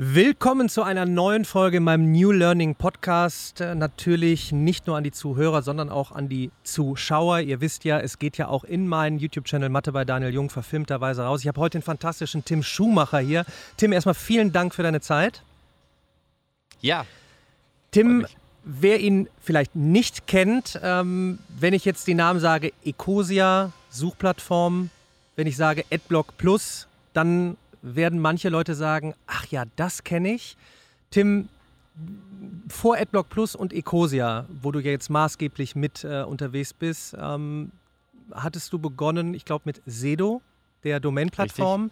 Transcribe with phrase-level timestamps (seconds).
[0.00, 3.60] Willkommen zu einer neuen Folge in meinem New Learning Podcast.
[3.60, 7.40] Äh, natürlich nicht nur an die Zuhörer, sondern auch an die Zuschauer.
[7.40, 11.22] Ihr wisst ja, es geht ja auch in meinen YouTube-Channel Mathe bei Daniel Jung verfilmterweise
[11.22, 11.40] raus.
[11.40, 13.44] Ich habe heute den fantastischen Tim Schumacher hier.
[13.76, 15.42] Tim, erstmal vielen Dank für deine Zeit.
[16.80, 17.04] Ja.
[17.90, 18.24] Tim,
[18.62, 24.90] wer ihn vielleicht nicht kennt, ähm, wenn ich jetzt die Namen sage, Ecosia, Suchplattform,
[25.34, 30.56] wenn ich sage Adblock Plus, dann werden manche Leute sagen, ach ja, das kenne ich.
[31.10, 31.48] Tim,
[32.68, 37.72] vor AdBlock Plus und Ecosia, wo du ja jetzt maßgeblich mit äh, unterwegs bist, ähm,
[38.32, 40.42] hattest du begonnen, ich glaube, mit Sedo,
[40.84, 41.90] der Domain-Plattform.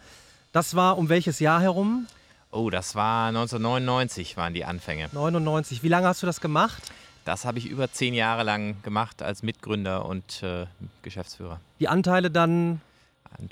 [0.53, 2.07] Das war um welches Jahr herum?
[2.51, 5.09] Oh, das war 1999 waren die Anfänge.
[5.13, 5.83] 99.
[5.83, 6.83] Wie lange hast du das gemacht?
[7.25, 10.67] Das habe ich über zehn Jahre lang gemacht als Mitgründer und äh,
[11.03, 11.61] Geschäftsführer.
[11.81, 12.81] Die Anteile dann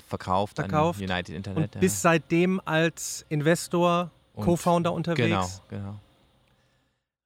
[0.07, 1.57] verkauft, verkauft an United Internet.
[1.57, 1.81] Und ja.
[1.81, 5.61] bis seitdem als Investor, Co-Founder unterwegs.
[5.69, 5.99] Genau,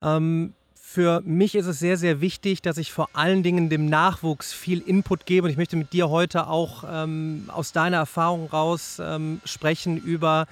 [0.02, 0.16] genau.
[0.18, 4.54] Ähm, für mich ist es sehr, sehr wichtig, dass ich vor allen Dingen dem Nachwuchs
[4.54, 5.46] viel Input gebe.
[5.46, 10.48] Und ich möchte mit dir heute auch ähm, aus deiner Erfahrung raus ähm, sprechen über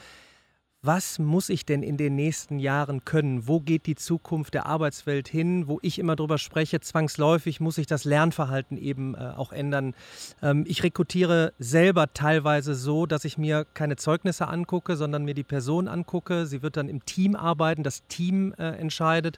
[0.84, 3.48] was muss ich denn in den nächsten Jahren können?
[3.48, 5.68] Wo geht die Zukunft der Arbeitswelt hin?
[5.68, 9.96] Wo ich immer drüber spreche, zwangsläufig muss sich das Lernverhalten eben äh, auch ändern.
[10.42, 15.44] Ähm, ich rekrutiere selber teilweise so, dass ich mir keine Zeugnisse angucke, sondern mir die
[15.44, 16.46] Person angucke.
[16.46, 19.38] Sie wird dann im Team arbeiten, das Team äh, entscheidet.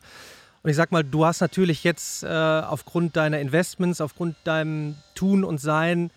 [0.62, 5.46] Und ich sag mal, du hast natürlich jetzt äh, aufgrund deiner Investments, aufgrund deinem Tun
[5.46, 6.12] und Sein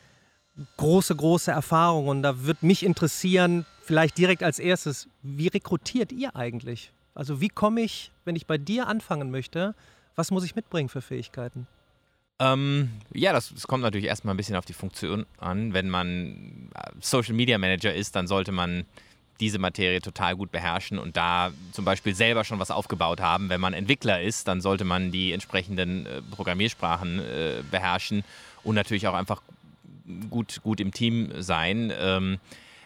[0.77, 2.09] große, große Erfahrung.
[2.09, 6.93] Und da wird mich interessieren, vielleicht direkt als erstes, wie rekrutiert ihr eigentlich?
[7.15, 9.75] Also wie komme ich, wenn ich bei dir anfangen möchte,
[10.17, 11.67] was muss ich mitbringen für Fähigkeiten?
[12.39, 15.75] Ähm, ja, das, das, kommt natürlich erstmal ein bisschen auf die Funktion an.
[15.75, 18.87] Wenn man äh, Social Media Manager ist, dann sollte man
[19.41, 23.51] diese Materie total gut beherrschen und da zum Beispiel selber schon was aufgebaut haben.
[23.51, 28.25] Wenn man Entwickler ist, dann sollte man die entsprechenden äh, Programmiersprachen äh, beherrschen
[28.65, 29.43] und natürlich auch einfach
[30.31, 31.93] gut, gut im Team sein.
[31.95, 32.39] Ähm,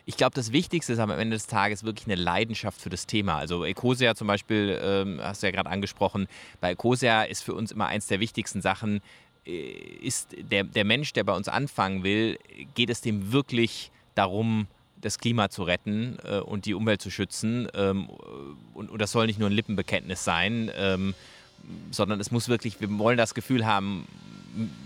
[0.08, 3.38] ich glaube, das Wichtigste ist am Ende des Tages wirklich eine Leidenschaft für das Thema.
[3.38, 6.28] Also Ecosia zum Beispiel, ähm, hast du ja gerade angesprochen,
[6.60, 9.02] bei Ecosia ist für uns immer eins der wichtigsten Sachen,
[9.44, 12.38] äh, ist der, der Mensch, der bei uns anfangen will,
[12.76, 14.68] geht es dem wirklich darum,
[15.00, 17.68] das Klima zu retten äh, und die Umwelt zu schützen.
[17.74, 18.08] Ähm,
[18.74, 21.14] und, und, das soll nicht nur ein Lippenbekenntnis sein, ähm,
[21.90, 24.06] sondern es muss wirklich, wir wollen das Gefühl haben,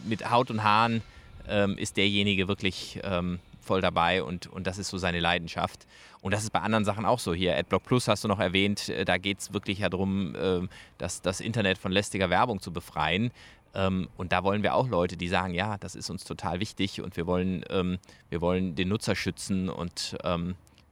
[0.06, 1.02] mit Haut und Haaren
[1.46, 3.38] ähm, ist derjenige wirklich ähm,
[3.70, 5.86] voll dabei und, und das ist so seine Leidenschaft.
[6.22, 7.32] Und das ist bei anderen Sachen auch so.
[7.32, 10.68] Hier, AdBlock Plus hast du noch erwähnt, äh, da geht es wirklich ja darum, ähm,
[10.98, 13.30] das, das Internet von lästiger Werbung zu befreien.
[13.72, 17.00] Ähm, und da wollen wir auch Leute, die sagen, ja, das ist uns total wichtig
[17.00, 17.98] und wir wollen, ähm,
[18.28, 20.16] wir wollen den Nutzer schützen und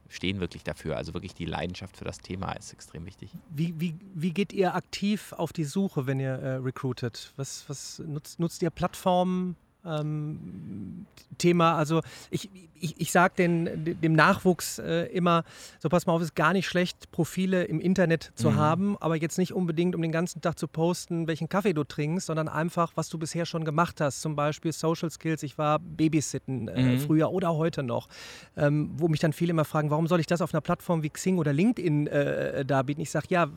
[0.08, 0.96] stehen wirklich dafür.
[0.96, 3.30] Also wirklich die Leidenschaft für das Thema ist extrem wichtig.
[3.50, 7.32] Wie, wie, wie geht ihr aktiv auf die Suche, wenn ihr äh, recruitet?
[7.36, 9.56] Was, was nutzt, nutzt ihr Plattformen?
[9.88, 11.06] Ähm,
[11.38, 11.76] Thema.
[11.76, 12.50] Also ich,
[12.80, 15.44] ich, ich sage dem Nachwuchs äh, immer,
[15.78, 18.56] so pass mal auf, es ist gar nicht schlecht, Profile im Internet zu mhm.
[18.56, 22.26] haben, aber jetzt nicht unbedingt, um den ganzen Tag zu posten, welchen Kaffee du trinkst,
[22.26, 24.20] sondern einfach, was du bisher schon gemacht hast.
[24.20, 25.42] Zum Beispiel Social Skills.
[25.42, 27.00] Ich war Babysitten äh, mhm.
[27.00, 28.08] früher oder heute noch,
[28.56, 31.10] ähm, wo mich dann viele immer fragen, warum soll ich das auf einer Plattform wie
[31.10, 33.02] Xing oder LinkedIn äh, darbieten?
[33.02, 33.48] Ich sage, ja,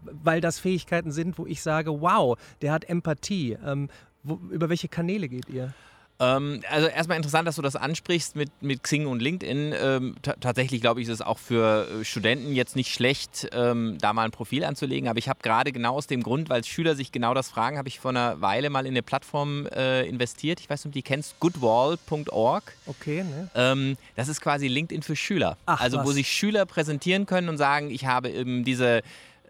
[0.00, 3.56] weil das Fähigkeiten sind, wo ich sage, wow, der hat Empathie.
[3.64, 3.88] Ähm,
[4.22, 5.72] wo, über welche Kanäle geht ihr?
[6.20, 9.74] Ähm, also erstmal interessant, dass du das ansprichst mit, mit Xing und LinkedIn.
[9.80, 14.12] Ähm, tatsächlich glaube ich, ist es auch für äh, Studenten jetzt nicht schlecht, ähm, da
[14.12, 15.08] mal ein Profil anzulegen.
[15.08, 17.88] Aber ich habe gerade genau aus dem Grund, weil Schüler sich genau das fragen, habe
[17.88, 20.60] ich vor einer Weile mal in eine Plattform äh, investiert.
[20.60, 22.72] Ich weiß nicht, ob du die kennst, goodwall.org.
[22.86, 23.50] Okay, ne?
[23.54, 25.56] Ähm, das ist quasi LinkedIn für Schüler.
[25.66, 26.06] Ach, also was?
[26.06, 29.02] wo sich Schüler präsentieren können und sagen, ich habe eben diese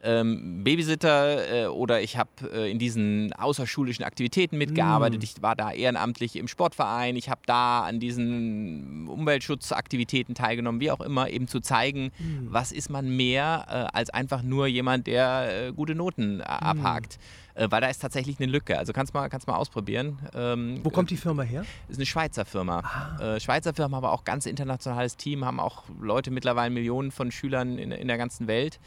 [0.02, 5.20] ähm, Babysitter äh, oder ich habe äh, in diesen außerschulischen Aktivitäten mitgearbeitet.
[5.20, 5.24] Mm.
[5.24, 7.16] Ich war da ehrenamtlich im Sportverein.
[7.16, 12.48] Ich habe da an diesen Umweltschutzaktivitäten teilgenommen, wie auch immer, eben zu zeigen, mm.
[12.50, 16.46] was ist man mehr äh, als einfach nur jemand, der äh, gute Noten äh, mm.
[16.46, 17.18] abhakt.
[17.54, 18.78] Äh, weil da ist tatsächlich eine Lücke.
[18.78, 20.18] Also kannst mal, kannst mal ausprobieren.
[20.34, 21.64] Ähm, Wo kommt die Firma her?
[21.88, 22.80] Ist eine Schweizer Firma.
[23.18, 23.40] Ah.
[23.40, 27.90] Schweizer Firma, aber auch ganz internationales Team, haben auch Leute mittlerweile Millionen von Schülern in,
[27.90, 28.78] in der ganzen Welt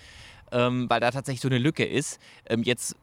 [0.51, 2.19] ähm, weil da tatsächlich so eine Lücke ist.
[2.49, 2.95] Ähm, jetzt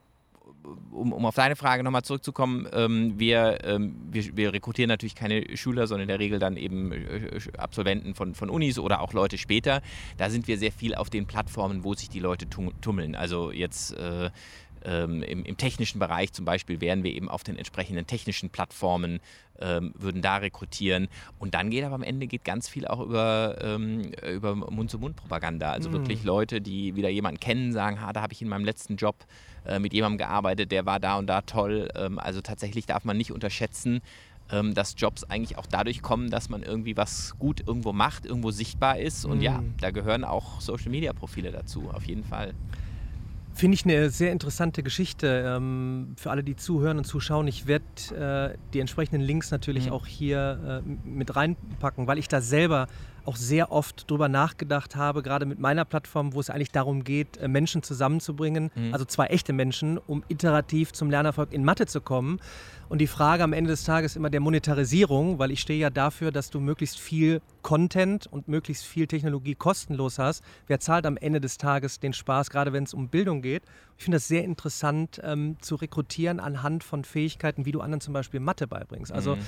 [0.92, 5.56] um, um, auf deine Frage nochmal zurückzukommen, ähm, wir, ähm, wir, wir, rekrutieren natürlich keine
[5.56, 9.38] Schüler, sondern in der Regel dann eben äh, Absolventen von, von Unis oder auch Leute
[9.38, 9.82] später.
[10.16, 12.46] Da sind wir sehr viel auf den Plattformen, wo sich die Leute
[12.80, 13.14] tummeln.
[13.14, 14.30] Also jetzt äh,
[14.84, 19.20] ähm, im, im, technischen Bereich zum Beispiel wären wir eben auf den entsprechenden technischen Plattformen,
[19.60, 21.08] ähm, würden da rekrutieren.
[21.38, 25.72] Und dann geht aber am Ende geht ganz viel auch über, ähm, über Mund-zu-Mund-Propaganda.
[25.72, 25.94] Also mhm.
[25.94, 29.16] wirklich Leute, die wieder jemanden kennen, sagen, ha, da habe ich in meinem letzten Job
[29.66, 31.88] äh, mit jemandem gearbeitet, der war da und da toll.
[31.94, 34.00] Ähm, also tatsächlich darf man nicht unterschätzen,
[34.50, 38.50] ähm, dass Jobs eigentlich auch dadurch kommen, dass man irgendwie was gut irgendwo macht, irgendwo
[38.50, 39.24] sichtbar ist.
[39.24, 39.42] Und mhm.
[39.42, 42.54] ja, da gehören auch Social-Media-Profile dazu, auf jeden Fall.
[43.58, 47.48] Finde ich eine sehr interessante Geschichte ähm, für alle, die zuhören und zuschauen.
[47.48, 49.92] Ich werde äh, die entsprechenden Links natürlich mhm.
[49.94, 52.86] auch hier äh, mit reinpacken, weil ich da selber
[53.28, 57.36] auch sehr oft drüber nachgedacht habe, gerade mit meiner Plattform, wo es eigentlich darum geht,
[57.36, 58.94] äh, Menschen zusammenzubringen, mhm.
[58.94, 62.40] also zwei echte Menschen, um iterativ zum Lernerfolg in Mathe zu kommen.
[62.88, 66.32] Und die Frage am Ende des Tages immer der Monetarisierung, weil ich stehe ja dafür,
[66.32, 70.42] dass du möglichst viel Content und möglichst viel Technologie kostenlos hast.
[70.66, 73.62] Wer zahlt am Ende des Tages den Spaß, gerade wenn es um Bildung geht?
[73.98, 78.14] Ich finde das sehr interessant ähm, zu rekrutieren anhand von Fähigkeiten, wie du anderen zum
[78.14, 79.12] Beispiel Mathe beibringst.
[79.12, 79.40] Also mhm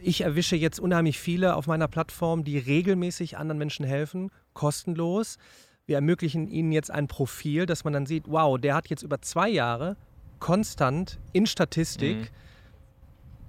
[0.00, 5.38] ich erwische jetzt unheimlich viele auf meiner Plattform, die regelmäßig anderen Menschen helfen, kostenlos.
[5.86, 9.20] Wir ermöglichen ihnen jetzt ein Profil, dass man dann sieht, wow, der hat jetzt über
[9.20, 9.96] zwei Jahre
[10.38, 12.16] konstant in Statistik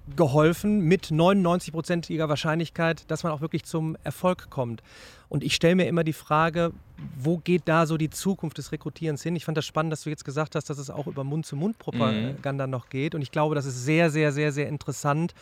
[0.06, 0.16] mhm.
[0.16, 4.82] geholfen mit 99-prozentiger Wahrscheinlichkeit, dass man auch wirklich zum Erfolg kommt.
[5.28, 6.72] Und ich stelle mir immer die Frage,
[7.16, 9.36] wo geht da so die Zukunft des Rekrutierens hin?
[9.36, 12.70] Ich fand das spannend, dass du jetzt gesagt hast, dass es auch über Mund-zu-Mund-Propaganda mhm.
[12.70, 13.14] noch geht.
[13.14, 15.34] Und ich glaube, das ist sehr, sehr, sehr, sehr interessant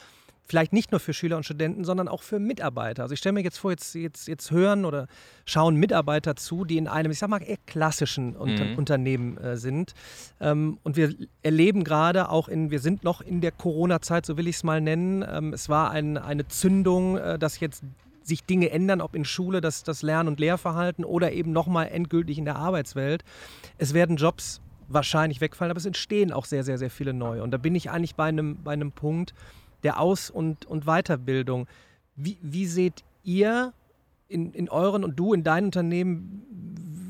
[0.49, 3.03] vielleicht nicht nur für Schüler und Studenten, sondern auch für Mitarbeiter.
[3.03, 5.07] Also ich stelle mir jetzt vor, jetzt, jetzt, jetzt hören oder
[5.45, 8.79] schauen Mitarbeiter zu, die in einem, ich sag mal, eher klassischen Unter mhm.
[8.79, 9.93] Unternehmen äh, sind.
[10.41, 14.49] Ähm, und wir erleben gerade auch in, wir sind noch in der Corona-Zeit, so will
[14.49, 15.25] ich es mal nennen.
[15.31, 17.85] Ähm, es war ein, eine Zündung, äh, dass jetzt
[18.23, 22.39] sich Dinge ändern, ob in Schule das, das Lern- und Lehrverhalten oder eben nochmal endgültig
[22.39, 23.23] in der Arbeitswelt.
[23.79, 27.43] Es werden Jobs wahrscheinlich wegfallen, aber es entstehen auch sehr, sehr, sehr viele neue.
[27.43, 29.35] Und da bin ich eigentlich bei einem, bei einem Punkt,
[29.83, 31.67] der Aus- und, und Weiterbildung.
[32.17, 33.73] Wie, wie seht ihr
[34.29, 36.43] in, in euren und du in deinem Unternehmen,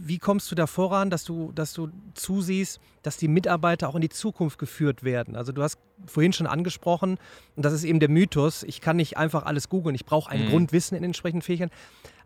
[0.05, 4.00] wie kommst du da voran, dass du, dass du zusiehst, dass die Mitarbeiter auch in
[4.00, 5.37] die Zukunft geführt werden?
[5.37, 7.19] Also du hast vorhin schon angesprochen,
[7.56, 10.47] und das ist eben der Mythos, ich kann nicht einfach alles googeln, ich brauche ein
[10.47, 10.50] mhm.
[10.50, 11.75] Grundwissen in entsprechenden Fähigkeiten.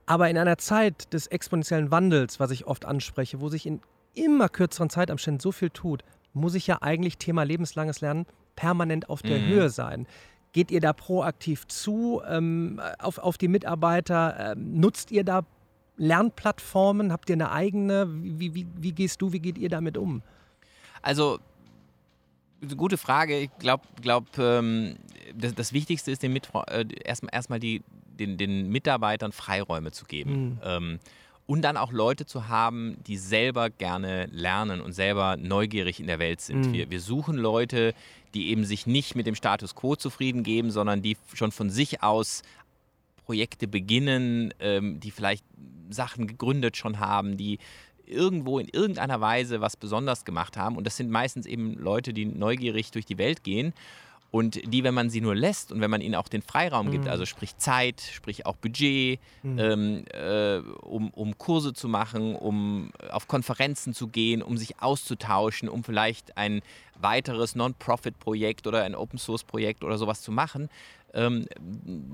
[0.07, 3.81] Aber in einer Zeit des exponentiellen Wandels, was ich oft anspreche, wo sich in
[4.15, 6.05] immer kürzeren Zeitabständen so viel tut,
[6.35, 9.47] muss ich ja eigentlich Thema lebenslanges Lernen permanent auf der mhm.
[9.47, 10.07] Höhe sein.
[10.53, 14.53] Geht ihr da proaktiv zu ähm, auf, auf die Mitarbeiter?
[14.53, 15.43] Ähm, nutzt ihr da
[15.97, 17.13] Lernplattformen?
[17.13, 18.07] Habt ihr eine eigene?
[18.09, 20.23] Wie, wie, wie gehst du, wie geht ihr damit um?
[21.01, 21.39] Also,
[22.77, 23.39] gute Frage.
[23.39, 24.97] Ich glaube, glaub, ähm,
[25.35, 30.61] das, das, Wichtigste ist, den äh, erstmal erst den, den Mitarbeitern Freiräume zu geben.
[30.65, 31.01] Mhm.
[31.47, 36.19] Und dann auch Leute zu haben, die selber gerne lernen und selber neugierig in der
[36.19, 36.69] Welt sind.
[36.69, 36.73] Mhm.
[36.73, 37.95] Wir, wir suchen Leute,
[38.35, 42.03] die eben sich nicht mit dem Status quo zufrieden geben, sondern die schon von sich
[42.03, 42.43] aus
[43.25, 45.45] Projekte beginnen, ähm, die vielleicht
[45.91, 47.59] Sachen gegründet schon haben, die
[48.07, 50.77] irgendwo in irgendeiner Weise was besonders gemacht haben.
[50.77, 53.73] Und das sind meistens eben Leute, die neugierig durch die Welt gehen
[54.33, 57.05] und die, wenn man sie nur lässt und wenn man ihnen auch den Freiraum gibt,
[57.05, 57.11] mhm.
[57.11, 59.59] also sprich Zeit, sprich auch Budget, mhm.
[59.59, 65.69] ähm, äh, um, um Kurse zu machen, um auf Konferenzen zu gehen, um sich auszutauschen,
[65.69, 66.63] um vielleicht ein
[66.99, 70.71] weiteres Non-Profit-Projekt oder ein Open-Source-Projekt oder sowas zu machen,
[71.15, 71.47] ähm,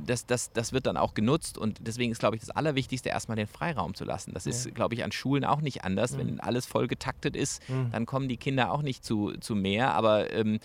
[0.06, 3.36] das, das, das wird dann auch genutzt und deswegen ist, glaube ich, das Allerwichtigste, erstmal
[3.36, 4.32] den Freiraum zu lassen.
[4.34, 6.12] Das ist, glaube ich, an Schulen auch nicht anders.
[6.12, 6.18] Mhm.
[6.18, 7.90] Wenn alles voll getaktet ist, mhm.
[7.92, 10.58] dann kommen die Kinder auch nicht zu, zu mehr, aber ähm,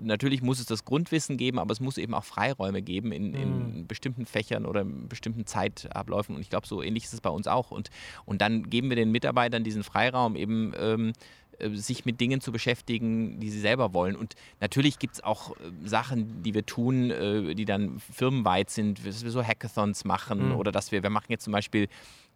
[0.00, 3.78] Natürlich muss es das Grundwissen geben, aber es muss eben auch Freiräume geben in, in
[3.78, 3.86] mhm.
[3.86, 6.34] bestimmten Fächern oder in bestimmten Zeitabläufen.
[6.34, 7.70] Und ich glaube, so ähnlich ist es bei uns auch.
[7.70, 7.90] Und,
[8.24, 11.12] und dann geben wir den Mitarbeitern diesen Freiraum, eben ähm,
[11.60, 14.16] äh, sich mit Dingen zu beschäftigen, die sie selber wollen.
[14.16, 15.54] Und natürlich gibt es auch äh,
[15.84, 20.56] Sachen, die wir tun, äh, die dann firmenweit sind, dass wir so Hackathons machen mhm.
[20.56, 21.88] oder dass wir, wir machen jetzt zum Beispiel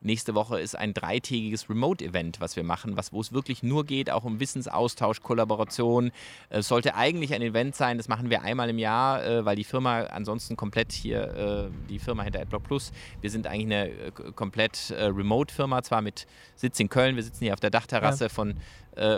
[0.04, 4.10] Nächste Woche ist ein dreitägiges Remote-Event, was wir machen, was, wo es wirklich nur geht,
[4.10, 6.12] auch um Wissensaustausch, Kollaboration.
[6.50, 9.64] Es sollte eigentlich ein Event sein, das machen wir einmal im Jahr, äh, weil die
[9.64, 12.92] Firma ansonsten komplett hier, äh, die Firma hinter AdBlock Plus,
[13.22, 17.54] wir sind eigentlich eine äh, komplett Remote-Firma, zwar mit Sitz in Köln, wir sitzen hier
[17.54, 18.28] auf der Dachterrasse ja.
[18.28, 18.54] von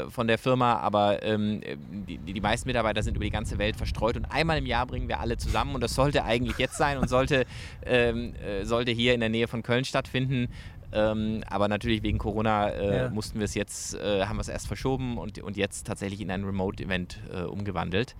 [0.09, 1.61] von der Firma, aber ähm,
[2.09, 5.07] die, die, meisten Mitarbeiter sind über die ganze Welt verstreut und einmal im Jahr bringen
[5.07, 7.45] wir alle zusammen und das sollte eigentlich jetzt sein und sollte,
[7.85, 10.49] ähm, äh, sollte hier in der Nähe von Köln stattfinden.
[10.93, 13.11] Ähm, aber natürlich wegen Corona äh, ja.
[13.11, 16.31] mussten wir es jetzt, äh, haben wir es erst verschoben und, und jetzt tatsächlich in
[16.31, 18.14] ein Remote-Event äh, umgewandelt.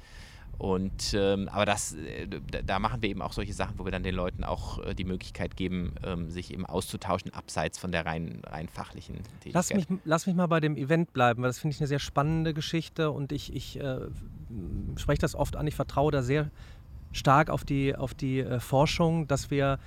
[0.59, 2.27] Und ähm, aber das, äh,
[2.65, 5.05] da machen wir eben auch solche Sachen, wo wir dann den Leuten auch äh, die
[5.05, 9.53] Möglichkeit geben, ähm, sich eben auszutauschen, abseits von der rein, rein fachlichen Tätigkeit.
[9.53, 11.99] Lass mich, lass mich mal bei dem Event bleiben, weil das finde ich eine sehr
[11.99, 13.99] spannende Geschichte und ich, ich äh,
[14.97, 16.51] spreche das oft an, ich vertraue da sehr
[17.13, 19.79] stark auf die, auf die Forschung, dass wir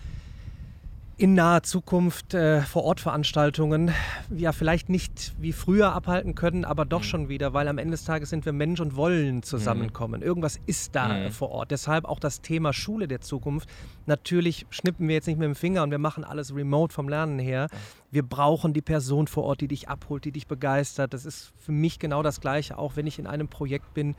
[1.19, 3.91] in naher Zukunft äh, Vor-Ort-Veranstaltungen
[4.33, 7.03] ja vielleicht nicht wie früher abhalten können, aber doch mhm.
[7.03, 10.21] schon wieder, weil am Ende des Tages sind wir Mensch und wollen zusammenkommen.
[10.21, 10.25] Mhm.
[10.25, 11.31] Irgendwas ist da mhm.
[11.31, 11.71] vor Ort.
[11.71, 13.67] Deshalb auch das Thema Schule der Zukunft.
[14.05, 17.37] Natürlich schnippen wir jetzt nicht mit dem Finger und wir machen alles remote vom Lernen
[17.37, 17.67] her.
[18.11, 21.13] Wir brauchen die Person vor Ort, die dich abholt, die dich begeistert.
[21.13, 24.15] Das ist für mich genau das Gleiche, auch wenn ich in einem Projekt bin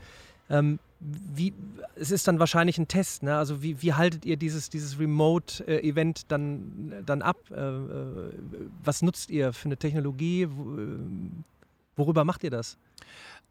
[0.51, 1.53] ähm, wie,
[1.95, 3.35] es ist dann wahrscheinlich ein Test, ne?
[3.35, 7.37] Also wie, wie haltet ihr dieses, dieses Remote-Event dann, dann ab?
[7.49, 8.31] Äh, äh,
[8.83, 10.47] was nutzt ihr für eine Technologie?
[11.95, 12.77] Worüber macht ihr das?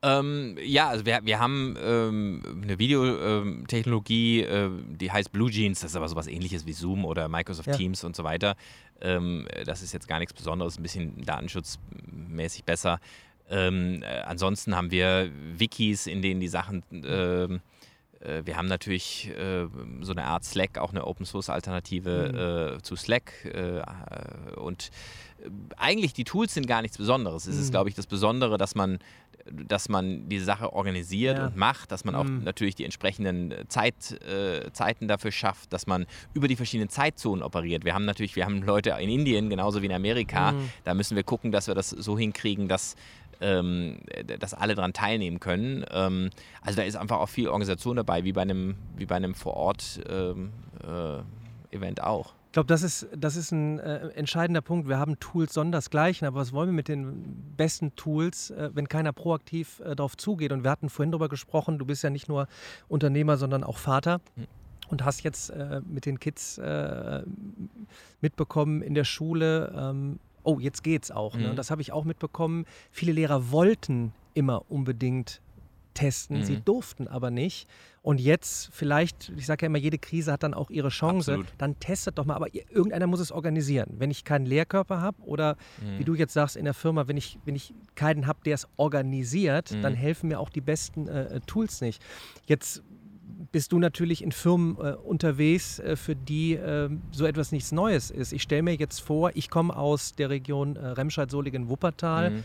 [0.02, 5.90] Ähm, ja, also wir, wir haben ähm, eine Videotechnologie, äh, die heißt Blue Jeans, das
[5.90, 7.76] ist aber sowas ähnliches wie Zoom oder Microsoft ja.
[7.76, 8.56] Teams und so weiter.
[9.02, 12.98] Ähm, das ist jetzt gar nichts Besonderes, ein bisschen datenschutzmäßig besser.
[13.50, 16.82] Ähm, äh, ansonsten haben wir Wikis, in denen die Sachen.
[16.92, 17.60] Ähm,
[18.20, 19.66] äh, wir haben natürlich äh,
[20.00, 22.78] so eine Art Slack, auch eine Open Source Alternative mhm.
[22.78, 23.32] Äh, zu Slack.
[23.44, 23.82] Äh,
[24.58, 24.90] und
[25.76, 27.46] eigentlich die Tools sind gar nichts Besonderes.
[27.46, 27.62] Es mhm.
[27.62, 28.98] ist, glaube ich, das Besondere, dass man
[29.50, 31.46] dass man die Sache organisiert ja.
[31.46, 32.44] und macht, dass man auch mhm.
[32.44, 37.84] natürlich die entsprechenden Zeit, äh, Zeiten dafür schafft, dass man über die verschiedenen Zeitzonen operiert.
[37.84, 40.52] Wir haben natürlich, wir haben Leute in Indien genauso wie in Amerika.
[40.52, 40.70] Mhm.
[40.84, 42.96] Da müssen wir gucken, dass wir das so hinkriegen, dass
[43.40, 43.98] ähm,
[44.38, 45.84] dass alle daran teilnehmen können.
[45.90, 46.30] Ähm,
[46.62, 50.52] also da ist einfach auch viel Organisation dabei, wie bei einem, wie bei einem Vor-Ort-Event
[51.72, 52.34] ähm, äh, auch.
[52.46, 54.88] Ich glaube, das ist, das ist ein äh, entscheidender Punkt.
[54.88, 59.12] Wir haben Tools sondersgleichen, aber was wollen wir mit den besten Tools, äh, wenn keiner
[59.12, 60.50] proaktiv äh, darauf zugeht?
[60.50, 62.48] Und wir hatten vorhin darüber gesprochen, du bist ja nicht nur
[62.88, 64.20] Unternehmer, sondern auch Vater.
[64.34, 64.46] Hm
[64.90, 67.22] und hast jetzt äh, mit den Kids äh,
[68.20, 71.36] mitbekommen in der Schule, ähm, oh, jetzt geht's auch.
[71.36, 71.48] Ne?
[71.48, 71.56] Mhm.
[71.56, 72.64] Das habe ich auch mitbekommen.
[72.90, 75.40] Viele Lehrer wollten immer unbedingt
[75.94, 76.44] testen, mhm.
[76.44, 77.68] sie durften aber nicht.
[78.02, 81.52] Und jetzt vielleicht, ich sage ja immer, jede Krise hat dann auch ihre Chance, Absolut.
[81.58, 83.96] dann testet doch mal, aber irgendeiner muss es organisieren.
[83.98, 85.98] Wenn ich keinen Lehrkörper habe oder mhm.
[85.98, 88.66] wie du jetzt sagst in der Firma, wenn ich, wenn ich keinen habe, der es
[88.76, 89.82] organisiert, mhm.
[89.82, 92.02] dann helfen mir auch die besten äh, Tools nicht.
[92.46, 92.82] Jetzt
[93.52, 98.10] bist du natürlich in Firmen äh, unterwegs, äh, für die äh, so etwas nichts Neues
[98.10, 98.32] ist.
[98.32, 102.30] Ich stelle mir jetzt vor, ich komme aus der Region äh, Remscheid-Solingen-Wuppertal.
[102.30, 102.44] Mhm.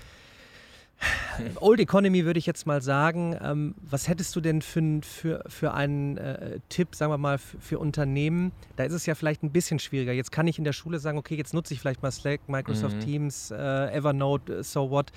[1.60, 3.38] Old Economy würde ich jetzt mal sagen.
[3.42, 7.60] Ähm, was hättest du denn für, für, für einen äh, Tipp, sagen wir mal, für,
[7.60, 8.52] für, Unternehmen?
[8.76, 10.14] Da ist es ja vielleicht ein bisschen schwieriger.
[10.14, 12.98] Jetzt kann ich in der Schule sagen, okay, jetzt nutze ich vielleicht mal Slack, Microsoft
[12.98, 13.02] mhm.
[13.02, 13.56] Teams, äh,
[13.96, 15.12] Evernote, so what.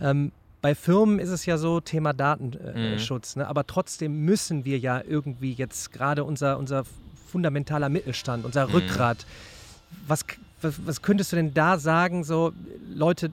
[0.00, 3.42] Ähm, bei Firmen ist es ja so, Thema Datenschutz, mhm.
[3.42, 3.48] ne?
[3.48, 6.84] aber trotzdem müssen wir ja irgendwie jetzt gerade unser, unser
[7.30, 8.74] fundamentaler Mittelstand, unser mhm.
[8.74, 9.26] Rückgrat,
[10.06, 10.24] was,
[10.60, 12.52] was, was könntest du denn da sagen, so
[12.92, 13.30] Leute,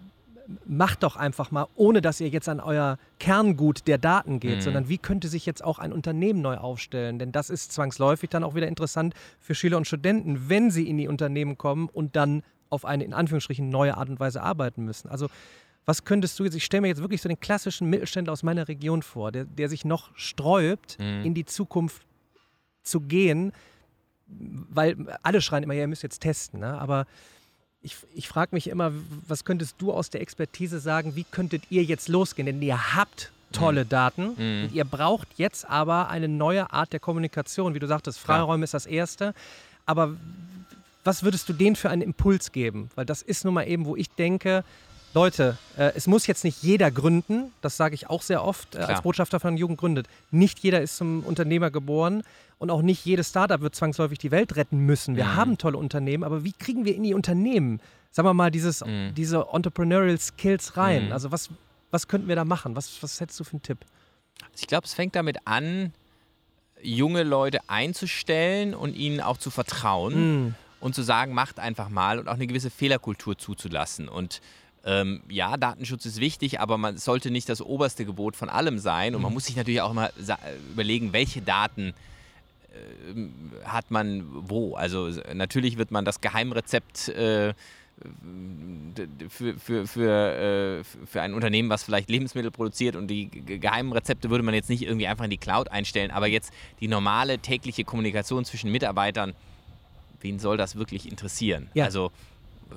[0.66, 4.62] macht doch einfach mal, ohne dass ihr jetzt an euer Kerngut der Daten geht, mhm.
[4.62, 7.20] sondern wie könnte sich jetzt auch ein Unternehmen neu aufstellen?
[7.20, 10.98] Denn das ist zwangsläufig dann auch wieder interessant für Schüler und Studenten, wenn sie in
[10.98, 15.10] die Unternehmen kommen und dann auf eine in Anführungsstrichen neue Art und Weise arbeiten müssen.
[15.10, 15.28] Also
[15.88, 18.68] was könntest du jetzt, ich stelle mir jetzt wirklich so den klassischen Mittelständler aus meiner
[18.68, 21.24] Region vor, der, der sich noch sträubt, mhm.
[21.24, 22.04] in die Zukunft
[22.84, 23.54] zu gehen,
[24.28, 26.80] weil alle schreien immer, ja, ihr müsst jetzt testen, ne?
[26.80, 27.08] aber
[27.82, 28.92] ich, ich frage mich immer,
[29.28, 32.48] was könntest du aus der Expertise sagen, wie könntet ihr jetzt losgehen?
[32.48, 33.90] Denn ihr habt tolle mhm.
[33.90, 34.28] Daten.
[34.38, 34.70] Mhm.
[34.74, 37.74] ihr braucht jetzt aber eine neue Art der Kommunikation.
[37.74, 38.66] Wie du sagtest, Freiräume ja.
[38.66, 39.34] ist das Erste.
[39.86, 40.18] Aber
[41.06, 42.90] was würdest du denen für einen Impuls geben?
[42.96, 44.66] Weil das ist nun mal eben, wo ich denke,
[45.14, 48.80] Leute, äh, es muss jetzt nicht jeder gründen, das sage ich auch sehr oft äh,
[48.80, 50.08] als Botschafter von Jugend gründet.
[50.32, 52.24] Nicht jeder ist zum Unternehmer geboren
[52.60, 55.16] und auch nicht jedes Startup wird zwangsläufig die Welt retten müssen.
[55.16, 55.36] Wir mhm.
[55.36, 57.80] haben tolle Unternehmen, aber wie kriegen wir in die Unternehmen,
[58.12, 59.14] sagen wir mal, dieses, mhm.
[59.16, 61.08] diese Entrepreneurial Skills rein?
[61.08, 61.12] Mhm.
[61.14, 61.50] Also was,
[61.92, 62.76] was könnten wir da machen?
[62.76, 63.80] Was, was hättest du für einen Tipp?
[64.56, 65.94] Ich glaube, es fängt damit an,
[66.82, 70.56] junge Leute einzustellen und ihnen auch zu vertrauen mhm.
[70.80, 74.08] und zu sagen, macht einfach mal und auch eine gewisse Fehlerkultur zuzulassen.
[74.10, 74.42] Und
[74.88, 79.16] ähm, ja, Datenschutz ist wichtig, aber man sollte nicht das oberste Gebot von allem sein.
[79.16, 79.36] Und man mhm.
[79.36, 80.12] muss sich natürlich auch immer
[80.72, 81.94] überlegen, welche Daten
[82.72, 84.76] äh, hat man wo.
[84.76, 87.54] Also natürlich wird man das Geheimrezept äh,
[89.28, 94.30] für, für, für, äh, für ein Unternehmen, was vielleicht Lebensmittel produziert und die geheimen Rezepte
[94.30, 97.84] würde man jetzt nicht irgendwie einfach in die Cloud einstellen, aber jetzt die normale tägliche
[97.84, 99.34] Kommunikation zwischen Mitarbeitern,
[100.22, 101.70] wen soll das wirklich interessieren?
[101.74, 101.86] Ja.
[101.86, 102.12] Also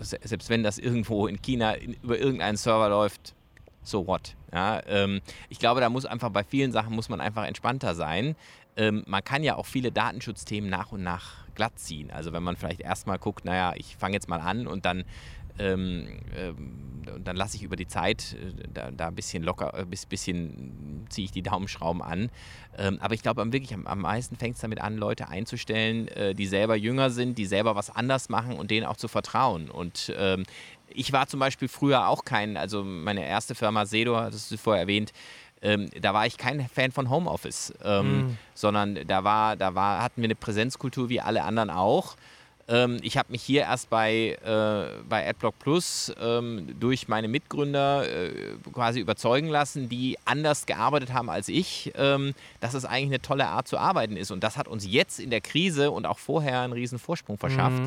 [0.01, 3.35] selbst wenn das irgendwo in China in, über irgendeinen Server läuft,
[3.83, 4.35] so what.
[4.53, 8.37] Ja, ähm, ich glaube, da muss einfach bei vielen Sachen muss man einfach entspannter sein.
[8.77, 12.11] ähm, man kann ja auch viele Datenschutzthemen nach und nach glatt ziehen.
[12.11, 15.05] Also wenn man vielleicht erstmal guckt, naja, ich fange jetzt mal an und dann
[15.61, 19.75] ähm, ähm, und dann lasse ich über die Zeit äh, da, da, ein bisschen locker,
[19.75, 22.31] ein äh, bisschen ziehe ich die Daumenschrauben an.
[22.79, 26.35] Ähm, aber ich glaube, wirklich am, am meisten fängt es damit an, Leute einzustellen, äh,
[26.35, 29.71] die selber jünger sind, die selber was anders machen und denen auch zu vertrauen.
[29.71, 30.45] Und ähm,
[30.89, 34.83] ich war zum Beispiel früher auch kein, also meine erste Firma Sedo, das du vorher
[34.83, 35.13] erwähnt,
[35.63, 38.39] ähm, da war ich kein Fan von Homeoffice, ähm, mm.
[38.55, 42.17] sondern da war, da war, hatten wir eine Präsenzkultur wie alle anderen auch.
[42.71, 48.09] Ähm, ich habe mich hier erst bei, äh, bei AdBlock Plus ähm, durch meine Mitgründer
[48.09, 48.33] äh,
[48.73, 53.49] quasi überzeugen lassen, die anders gearbeitet haben als ich, ähm, dass es eigentlich eine tolle
[53.49, 54.31] Art zu arbeiten ist.
[54.31, 57.83] Und das hat uns jetzt in der Krise und auch vorher einen riesen Vorsprung verschafft.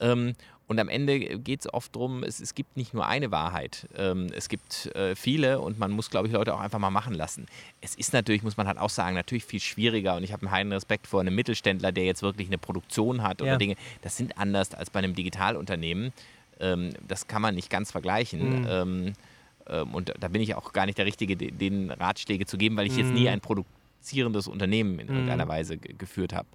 [0.00, 0.34] Mhm.
[0.68, 3.88] Und am Ende geht es oft darum, es, es gibt nicht nur eine Wahrheit.
[3.96, 7.14] Ähm, es gibt äh, viele und man muss, glaube ich, Leute auch einfach mal machen
[7.14, 7.46] lassen.
[7.80, 10.50] Es ist natürlich, muss man halt auch sagen, natürlich viel schwieriger und ich habe einen
[10.50, 13.56] heiden Respekt vor einem Mittelständler, der jetzt wirklich eine Produktion hat oder ja.
[13.56, 13.76] Dinge.
[14.02, 16.12] Das sind anders als bei einem Digitalunternehmen.
[16.60, 18.60] Ähm, das kann man nicht ganz vergleichen.
[18.60, 18.66] Mhm.
[18.68, 19.12] Ähm,
[19.68, 22.86] ähm und da bin ich auch gar nicht der Richtige, den Ratschläge zu geben, weil
[22.86, 22.98] ich mhm.
[22.98, 23.28] jetzt nie mhm.
[23.28, 25.14] ein produzierendes Unternehmen in mhm.
[25.14, 26.46] irgendeiner Weise geführt habe.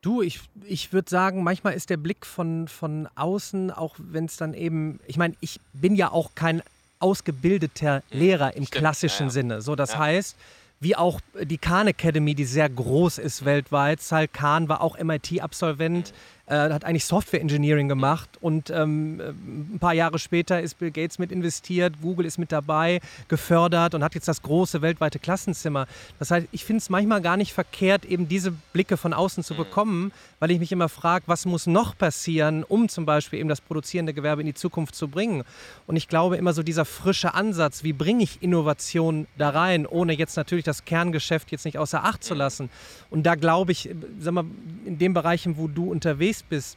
[0.00, 4.36] Du, ich, ich würde sagen, manchmal ist der Blick von, von außen, auch wenn es
[4.36, 6.62] dann eben, ich meine, ich bin ja auch kein
[7.00, 8.18] ausgebildeter mhm.
[8.18, 9.30] Lehrer im Stimmt, klassischen ja, ja.
[9.30, 9.62] Sinne.
[9.62, 9.98] So, das ja.
[9.98, 10.36] heißt,
[10.80, 14.00] wie auch die Khan Academy, die sehr groß ist weltweit.
[14.00, 16.12] Sal Khan war auch MIT-Absolvent.
[16.48, 20.90] Äh, hat eigentlich Software Engineering gemacht und ähm, äh, ein paar Jahre später ist Bill
[20.90, 25.86] Gates mit investiert, Google ist mit dabei, gefördert und hat jetzt das große weltweite Klassenzimmer.
[26.18, 29.52] Das heißt, ich finde es manchmal gar nicht verkehrt, eben diese Blicke von außen zu
[29.52, 29.58] mhm.
[29.58, 33.60] bekommen, weil ich mich immer frage, was muss noch passieren, um zum Beispiel eben das
[33.60, 35.44] produzierende Gewerbe in die Zukunft zu bringen.
[35.86, 40.14] Und ich glaube immer so dieser frische Ansatz, wie bringe ich Innovation da rein, ohne
[40.14, 42.70] jetzt natürlich das Kerngeschäft jetzt nicht außer Acht zu lassen.
[43.10, 44.44] Und da glaube ich, sag mal,
[44.84, 46.76] in den Bereichen, wo du unterwegs bist,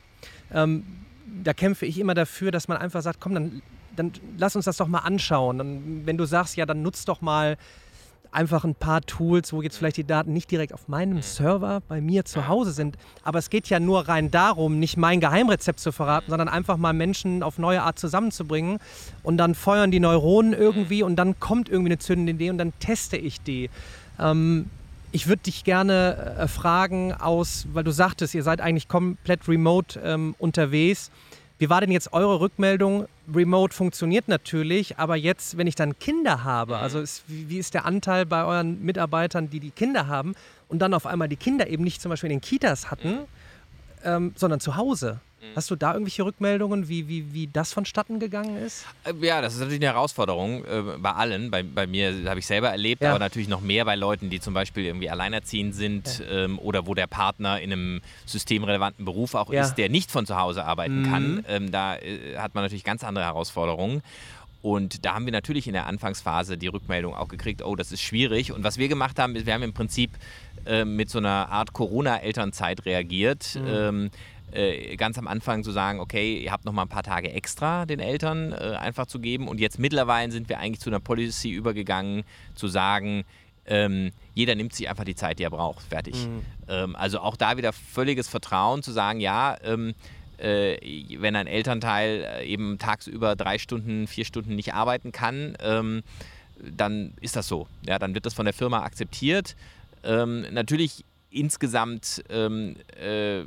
[0.53, 0.83] ähm,
[1.43, 3.62] da kämpfe ich immer dafür, dass man einfach sagt, komm, dann,
[3.95, 5.62] dann lass uns das doch mal anschauen.
[5.62, 7.57] Und wenn du sagst, ja, dann nutzt doch mal
[8.32, 11.22] einfach ein paar Tools, wo jetzt vielleicht die Daten nicht direkt auf meinem mhm.
[11.22, 12.98] Server bei mir zu Hause sind.
[13.24, 16.94] Aber es geht ja nur rein darum, nicht mein Geheimrezept zu verraten, sondern einfach mal
[16.94, 18.80] Menschen auf neue Art zusammenzubringen.
[19.24, 22.74] Und dann feuern die Neuronen irgendwie und dann kommt irgendwie eine zündende Idee und dann
[22.80, 23.70] teste ich die.
[24.20, 24.70] Ähm,
[25.12, 30.00] ich würde dich gerne äh, fragen aus, weil du sagtest, ihr seid eigentlich komplett remote
[30.04, 31.12] ähm, unterwegs.
[31.62, 33.08] Wie war denn jetzt eure Rückmeldung?
[33.32, 37.86] Remote funktioniert natürlich, aber jetzt, wenn ich dann Kinder habe, also ist, wie ist der
[37.86, 40.34] Anteil bei euren Mitarbeitern, die die Kinder haben
[40.69, 43.19] und dann auf einmal die Kinder eben nicht zum Beispiel in den Kitas hatten,
[44.04, 45.19] ähm, sondern zu Hause?
[45.41, 45.56] Mhm.
[45.56, 48.86] Hast du da irgendwelche Rückmeldungen, wie, wie, wie das vonstatten gegangen ist?
[49.04, 51.49] Äh, ja, das ist natürlich eine Herausforderung äh, bei allen.
[51.49, 53.10] Bei, bei mir habe ich selber erlebt, ja.
[53.10, 56.45] aber natürlich noch mehr bei Leuten, die zum Beispiel irgendwie alleinerziehend sind ja.
[56.45, 59.63] ähm, oder wo der Partner in einem systemrelevanten Beruf auch ja.
[59.63, 61.12] ist, der nicht von zu Hause arbeiten mhm.
[61.12, 61.45] kann.
[61.47, 64.04] Ähm, da äh, hat man natürlich ganz andere Herausforderungen.
[64.62, 68.01] Und da haben wir natürlich in der Anfangsphase die Rückmeldung auch gekriegt, oh, das ist
[68.01, 68.51] schwierig.
[68.51, 70.12] Und was wir gemacht haben, ist, wir haben im Prinzip
[70.65, 73.56] äh, mit so einer Art Corona-Elternzeit reagiert.
[73.56, 73.67] Mhm.
[73.67, 74.12] Ähm,
[74.52, 77.86] äh, ganz am Anfang zu sagen, okay, ihr habt noch mal ein paar Tage extra
[77.86, 79.48] den Eltern äh, einfach zu geben.
[79.48, 82.24] Und jetzt mittlerweile sind wir eigentlich zu einer Policy übergegangen,
[82.56, 83.24] zu sagen,
[83.66, 85.86] ähm, jeder nimmt sich einfach die Zeit, die er braucht.
[85.86, 86.16] Fertig.
[86.16, 86.42] Mhm.
[86.68, 89.94] Ähm, also auch da wieder völliges Vertrauen zu sagen, ja, ähm,
[90.38, 90.78] äh,
[91.20, 96.04] wenn ein Elternteil äh, eben tagsüber drei Stunden, vier Stunden nicht arbeiten kann, ähm,
[96.60, 97.68] dann ist das so.
[97.86, 99.56] Ja, dann wird das von der Firma akzeptiert.
[100.04, 103.42] Ähm, natürlich insgesamt ähm, äh,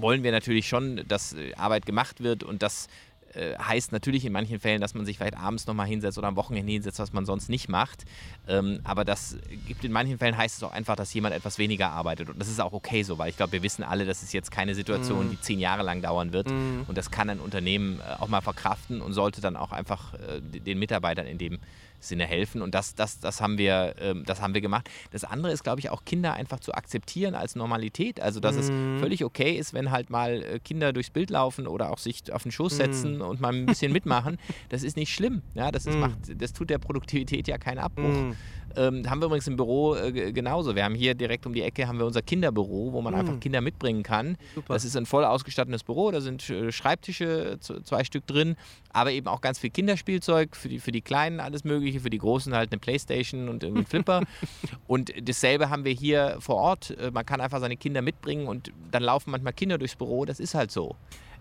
[0.00, 2.88] wollen wir natürlich schon, dass äh, Arbeit gemacht wird und das
[3.34, 6.36] äh, heißt natürlich in manchen Fällen, dass man sich vielleicht abends nochmal hinsetzt oder am
[6.36, 8.04] Wochenende hinsetzt, was man sonst nicht macht.
[8.48, 9.36] Ähm, aber das
[9.68, 12.28] gibt in manchen Fällen heißt es auch einfach, dass jemand etwas weniger arbeitet.
[12.28, 14.50] Und das ist auch okay so, weil ich glaube, wir wissen alle, das ist jetzt
[14.50, 15.30] keine Situation, mm.
[15.30, 16.50] die zehn Jahre lang dauern wird.
[16.50, 16.82] Mm.
[16.88, 20.78] Und das kann ein Unternehmen äh, auch mal verkraften und sollte dann auch einfach den
[20.78, 21.58] Mitarbeitern in dem
[22.00, 22.62] Sinne helfen.
[22.62, 24.88] Und das, das, das, haben, wir, ähm, das haben wir gemacht.
[25.10, 28.20] Das andere ist, glaube ich, auch Kinder einfach zu akzeptieren als Normalität.
[28.20, 28.96] Also, dass mhm.
[28.96, 32.32] es völlig okay ist, wenn halt mal äh, Kinder durchs Bild laufen oder auch sich
[32.32, 33.22] auf den Schoß setzen mhm.
[33.22, 34.38] und mal ein bisschen mitmachen.
[34.68, 35.42] Das ist nicht schlimm.
[35.54, 36.00] Ja, das, ist, mhm.
[36.00, 38.34] macht, das tut der Produktivität ja keinen Abbruch.
[38.76, 40.74] Ähm, haben wir übrigens im Büro äh, genauso.
[40.74, 43.20] Wir haben hier direkt um die Ecke haben wir unser Kinderbüro, wo man mhm.
[43.20, 44.36] einfach Kinder mitbringen kann.
[44.54, 44.74] Super.
[44.74, 48.56] Das ist ein voll ausgestattetes Büro, da sind äh, Schreibtische, zwei Stück drin,
[48.92, 52.18] aber eben auch ganz viel Kinderspielzeug für die, für die Kleinen, alles Mögliche, für die
[52.18, 54.22] Großen halt eine Playstation und irgendwie einen Flipper.
[54.86, 56.96] und dasselbe haben wir hier vor Ort.
[56.98, 60.24] Äh, man kann einfach seine Kinder mitbringen und dann laufen manchmal Kinder durchs Büro.
[60.24, 60.96] Das ist halt so.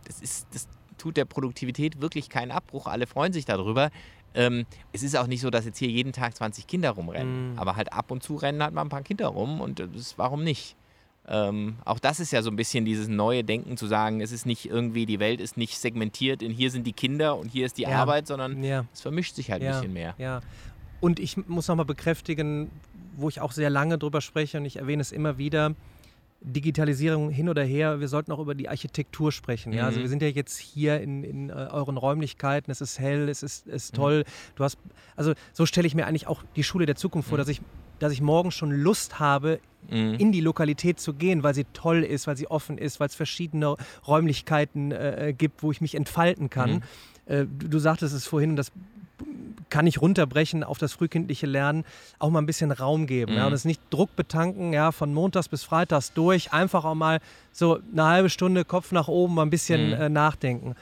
[0.06, 0.68] Das ist, das
[1.00, 2.88] tut der Produktivität wirklich keinen Abbruch.
[2.88, 3.90] Alle freuen sich darüber.
[4.34, 7.54] Ähm, es ist auch nicht so, dass jetzt hier jeden Tag 20 Kinder rumrennen.
[7.54, 7.60] Mhm.
[7.60, 10.44] Aber halt ab und zu rennen halt mal ein paar Kinder rum und das, warum
[10.44, 10.76] nicht?
[11.28, 14.48] Ähm, auch das ist ja so ein bisschen dieses neue Denken zu sagen, es ist
[14.48, 17.78] nicht irgendwie, die Welt ist nicht segmentiert in hier sind die Kinder und hier ist
[17.78, 17.90] die ja.
[17.90, 18.86] Arbeit, sondern ja.
[18.94, 19.70] es vermischt sich halt ja.
[19.70, 20.16] ein bisschen mehr.
[20.18, 20.42] Ja.
[21.02, 22.72] Und ich muss nochmal bekräftigen,
[23.16, 25.76] wo ich auch sehr lange drüber spreche und ich erwähne es immer wieder,
[26.42, 29.74] Digitalisierung hin oder her, wir sollten auch über die Architektur sprechen.
[29.74, 29.86] Ja?
[29.86, 30.00] Also mhm.
[30.00, 33.44] Also wir sind ja jetzt hier in, in äh, euren Räumlichkeiten, es ist hell, es
[33.44, 33.98] ist, ist mhm.
[33.98, 34.24] toll.
[34.56, 34.78] Du hast,
[35.16, 37.42] also so stelle ich mir eigentlich auch die Schule der Zukunft vor, mhm.
[37.42, 37.62] dass ich,
[38.00, 40.14] dass ich morgen schon Lust habe, mhm.
[40.14, 43.16] in die Lokalität zu gehen, weil sie toll ist, weil sie offen ist, weil es
[43.16, 43.76] verschiedene
[44.08, 46.76] Räumlichkeiten äh, gibt, wo ich mich entfalten kann.
[46.76, 46.82] Mhm.
[47.26, 48.72] Äh, du, du sagtest es vorhin, das
[49.70, 51.86] kann ich runterbrechen auf das frühkindliche Lernen,
[52.18, 53.34] auch mal ein bisschen Raum geben.
[53.34, 53.38] Mhm.
[53.38, 57.20] Ja, und es nicht Druck betanken, ja, von montags bis freitags durch, einfach auch mal
[57.52, 59.94] so eine halbe Stunde Kopf nach oben, mal ein bisschen mhm.
[59.94, 60.76] äh, nachdenken.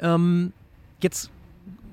[0.00, 0.52] Ähm,
[1.00, 1.30] jetzt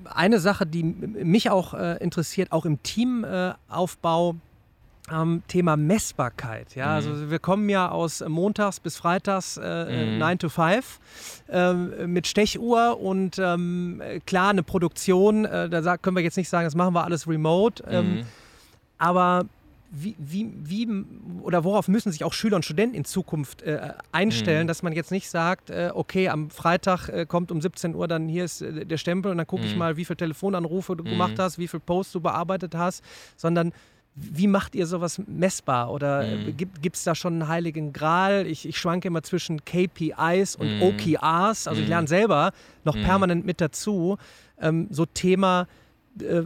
[0.04, 4.30] eine Sache, die mich auch äh, interessiert, auch im Teamaufbau.
[4.30, 4.34] Äh,
[5.10, 6.74] ähm, Thema Messbarkeit.
[6.74, 6.86] Ja?
[6.86, 6.92] Mhm.
[6.92, 10.18] Also wir kommen ja aus montags bis freitags äh, mhm.
[10.18, 11.00] 9 to 5
[11.48, 11.72] äh,
[12.06, 16.74] mit Stechuhr und ähm, klar eine Produktion, äh, da können wir jetzt nicht sagen, das
[16.74, 18.22] machen wir alles remote, ähm, mhm.
[18.98, 19.46] aber
[19.94, 20.88] wie, wie, wie,
[21.42, 24.68] oder worauf müssen sich auch Schüler und Studenten in Zukunft äh, einstellen, mhm.
[24.68, 28.26] dass man jetzt nicht sagt, äh, okay, am Freitag äh, kommt um 17 Uhr dann
[28.26, 29.78] hier ist äh, der Stempel und dann gucke ich mhm.
[29.78, 31.42] mal, wie viele Telefonanrufe du gemacht mhm.
[31.42, 33.04] hast, wie viele Posts du bearbeitet hast,
[33.36, 33.72] sondern
[34.14, 35.90] wie macht ihr sowas messbar?
[35.90, 36.56] Oder mhm.
[36.56, 38.46] gibt es da schon einen heiligen Gral?
[38.46, 40.82] Ich, ich schwanke immer zwischen KPIs und mhm.
[40.82, 41.66] OKRs.
[41.66, 42.08] Also ich lerne mhm.
[42.08, 42.52] selber
[42.84, 43.04] noch mhm.
[43.04, 44.18] permanent mit dazu.
[44.60, 45.66] Ähm, so Thema
[46.20, 46.42] äh,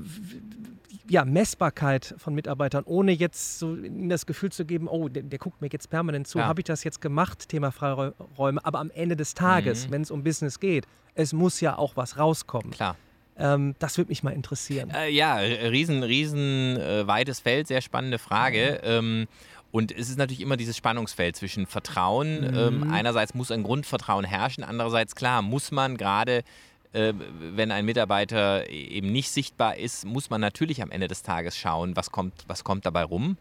[1.09, 5.39] ja, Messbarkeit von Mitarbeitern, ohne jetzt so ihnen das Gefühl zu geben, oh, der, der
[5.39, 6.47] guckt mir jetzt permanent zu, ja.
[6.47, 8.65] habe ich das jetzt gemacht, Thema Freiräume.
[8.65, 9.93] Aber am Ende des Tages, mhm.
[9.93, 12.71] wenn es um Business geht, es muss ja auch was rauskommen.
[12.71, 12.97] Klar.
[13.39, 14.91] Ähm, das würde mich mal interessieren.
[14.91, 18.81] Äh, ja, riesen, riesen äh, weites Feld, sehr spannende Frage.
[18.83, 19.29] Ähm,
[19.73, 22.41] und es ist natürlich immer dieses Spannungsfeld zwischen Vertrauen.
[22.41, 22.57] Mhm.
[22.57, 26.45] Ähm, einerseits muss ein Grundvertrauen herrschen, andererseits klar muss man gerade
[26.93, 31.57] äh, wenn ein Mitarbeiter eben nicht sichtbar ist, muss man natürlich am Ende des Tages
[31.57, 33.37] schauen, was kommt, was kommt dabei rum.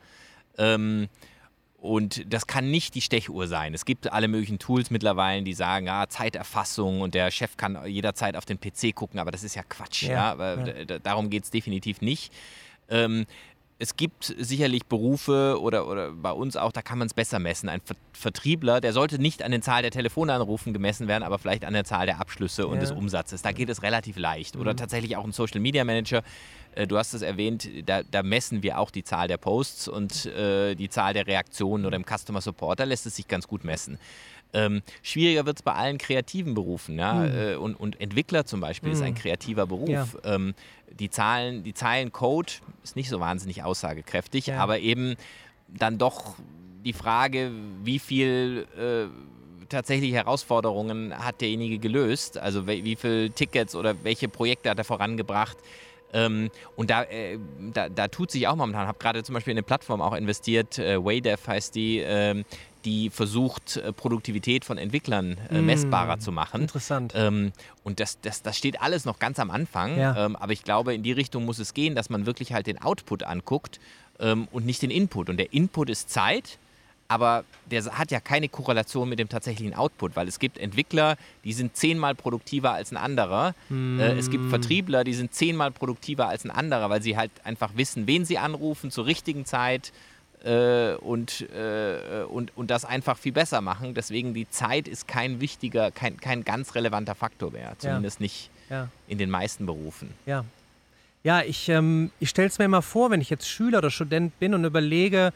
[0.57, 1.07] Ähm,
[1.85, 3.73] und das kann nicht die Stechuhr sein.
[3.73, 8.35] Es gibt alle möglichen Tools mittlerweile, die sagen, ja, Zeiterfassung und der Chef kann jederzeit
[8.35, 10.03] auf den PC gucken, aber das ist ja Quatsch.
[10.03, 10.65] Ja, ja?
[10.65, 10.99] ja.
[10.99, 12.33] Darum geht es definitiv nicht.
[12.89, 13.25] Ähm,
[13.77, 17.67] es gibt sicherlich Berufe oder, oder bei uns auch, da kann man es besser messen.
[17.67, 17.81] Ein
[18.13, 21.83] Vertriebler, der sollte nicht an der Zahl der Telefonanrufen gemessen werden, aber vielleicht an der
[21.83, 22.81] Zahl der Abschlüsse und ja.
[22.81, 23.41] des Umsatzes.
[23.41, 24.55] Da geht es relativ leicht.
[24.55, 24.77] Oder mhm.
[24.77, 26.23] tatsächlich auch ein Social Media Manager.
[26.75, 30.25] Äh, du hast es erwähnt, da, da, messen wir auch die Zahl der Posts und
[30.27, 32.79] äh, die Zahl der Reaktionen oder im Customer Support.
[32.79, 33.97] Da lässt es sich ganz gut messen.
[34.53, 36.97] Ähm, schwieriger wird es bei allen kreativen Berufen.
[36.99, 37.13] Ja?
[37.13, 37.61] Mhm.
[37.61, 38.95] Und, und, Entwickler zum Beispiel mhm.
[38.95, 39.17] ist ein mhm.
[39.17, 39.89] kreativer Beruf.
[39.89, 40.07] Ja.
[40.23, 40.53] Ähm,
[40.99, 44.59] die, Zahlen, die Zeilen Code ist nicht so wahnsinnig aussagekräftig, ja.
[44.59, 45.15] aber eben
[45.67, 46.35] dann doch
[46.85, 47.51] die Frage,
[47.83, 49.07] wie viel äh,
[49.67, 55.57] tatsächlich Herausforderungen hat derjenige gelöst, also wie viele Tickets oder welche Projekte hat er vorangebracht.
[56.15, 57.37] Ähm, und da, äh,
[57.73, 60.13] da, da, tut sich auch momentan, Ich habe gerade zum Beispiel in eine Plattform auch
[60.13, 62.45] investiert, äh, Waydev heißt die, ähm,
[62.85, 66.61] die versucht, äh, Produktivität von Entwicklern äh, mm, messbarer zu machen.
[66.61, 67.13] Interessant.
[67.15, 67.51] Ähm,
[67.83, 69.99] und das, das, das steht alles noch ganz am Anfang.
[69.99, 70.25] Ja.
[70.25, 72.81] Ähm, aber ich glaube, in die Richtung muss es gehen, dass man wirklich halt den
[72.81, 73.81] Output anguckt
[74.19, 75.29] ähm, und nicht den Input.
[75.29, 76.59] Und der Input ist Zeit.
[77.07, 81.53] Aber der hat ja keine Korrelation mit dem tatsächlichen Output, weil es gibt Entwickler, die
[81.53, 83.53] sind zehnmal produktiver als ein anderer.
[83.69, 83.99] Mm.
[83.99, 88.07] Es gibt Vertriebler, die sind zehnmal produktiver als ein anderer, weil sie halt einfach wissen,
[88.07, 89.91] wen sie anrufen zur richtigen Zeit
[90.45, 93.93] äh, und, äh, und, und das einfach viel besser machen.
[93.93, 98.23] Deswegen die Zeit ist kein wichtiger, kein, kein ganz relevanter Faktor mehr, zumindest ja.
[98.23, 98.89] nicht ja.
[99.07, 100.11] in den meisten Berufen.
[100.25, 100.45] Ja,
[101.23, 104.37] ja ich, ähm, ich stelle es mir immer vor, wenn ich jetzt Schüler oder Student
[104.39, 105.33] bin und überlege,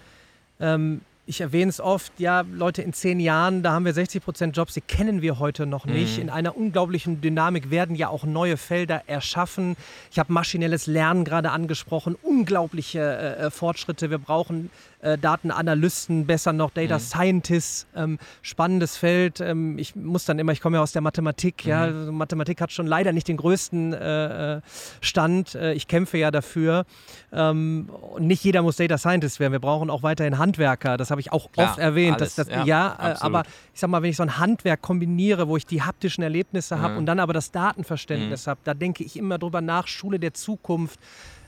[0.59, 4.57] ähm, ich erwähne es oft, ja, Leute, in zehn Jahren, da haben wir 60 Prozent
[4.57, 6.17] Jobs, die kennen wir heute noch nicht.
[6.17, 6.23] Mhm.
[6.23, 9.77] In einer unglaublichen Dynamik werden ja auch neue Felder erschaffen.
[10.11, 14.09] Ich habe maschinelles Lernen gerade angesprochen, unglaubliche äh, äh Fortschritte.
[14.09, 16.99] Wir brauchen äh, Datenanalysten, besser noch Data mhm.
[16.99, 19.39] Scientists, ähm, spannendes Feld.
[19.39, 21.69] Ähm, ich muss dann immer, ich komme ja aus der Mathematik, mhm.
[21.69, 24.61] ja, also Mathematik hat schon leider nicht den größten äh, äh
[25.01, 25.55] Stand.
[25.55, 26.85] Äh, ich kämpfe ja dafür.
[27.31, 29.53] Ähm, nicht jeder muss Data Scientist werden.
[29.53, 30.97] Wir brauchen auch weiterhin Handwerker.
[30.97, 32.17] Das habe ich auch Klar, oft erwähnt.
[32.17, 34.81] Alles, dass, dass, ja, ja äh, aber ich sag mal, wenn ich so ein Handwerk
[34.81, 36.81] kombiniere, wo ich die haptischen Erlebnisse mhm.
[36.81, 38.49] habe und dann aber das Datenverständnis mhm.
[38.51, 40.99] habe, da denke ich immer drüber nach, Schule der Zukunft.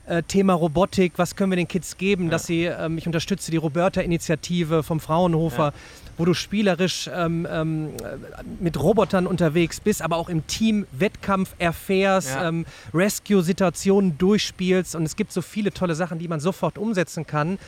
[0.04, 2.30] Äh, Thema Robotik, was können wir den Kids geben, ja.
[2.30, 5.72] dass sie, ähm, ich unterstütze die Roberta-Initiative vom Fraunhofer, ja.
[6.18, 7.90] wo du spielerisch ähm, ähm,
[8.58, 12.48] mit Robotern unterwegs bist, aber auch im Team Wettkampf erfährst, ja.
[12.48, 17.60] ähm, Rescue-Situationen durchspielst und es gibt so viele tolle Sachen, die man sofort umsetzen kann.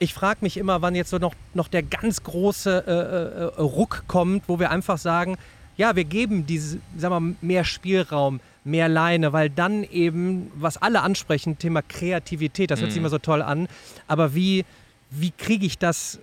[0.00, 4.04] Ich frage mich immer, wann jetzt so noch, noch der ganz große äh, äh, Ruck
[4.08, 5.38] kommt, wo wir einfach sagen,
[5.76, 11.02] ja, wir geben diese, sagen wir, mehr Spielraum, mehr Leine, weil dann eben, was alle
[11.02, 13.04] ansprechen, Thema Kreativität, das hört sich mhm.
[13.04, 13.68] immer so toll an,
[14.06, 14.64] aber wie,
[15.10, 16.18] wie kriege ich das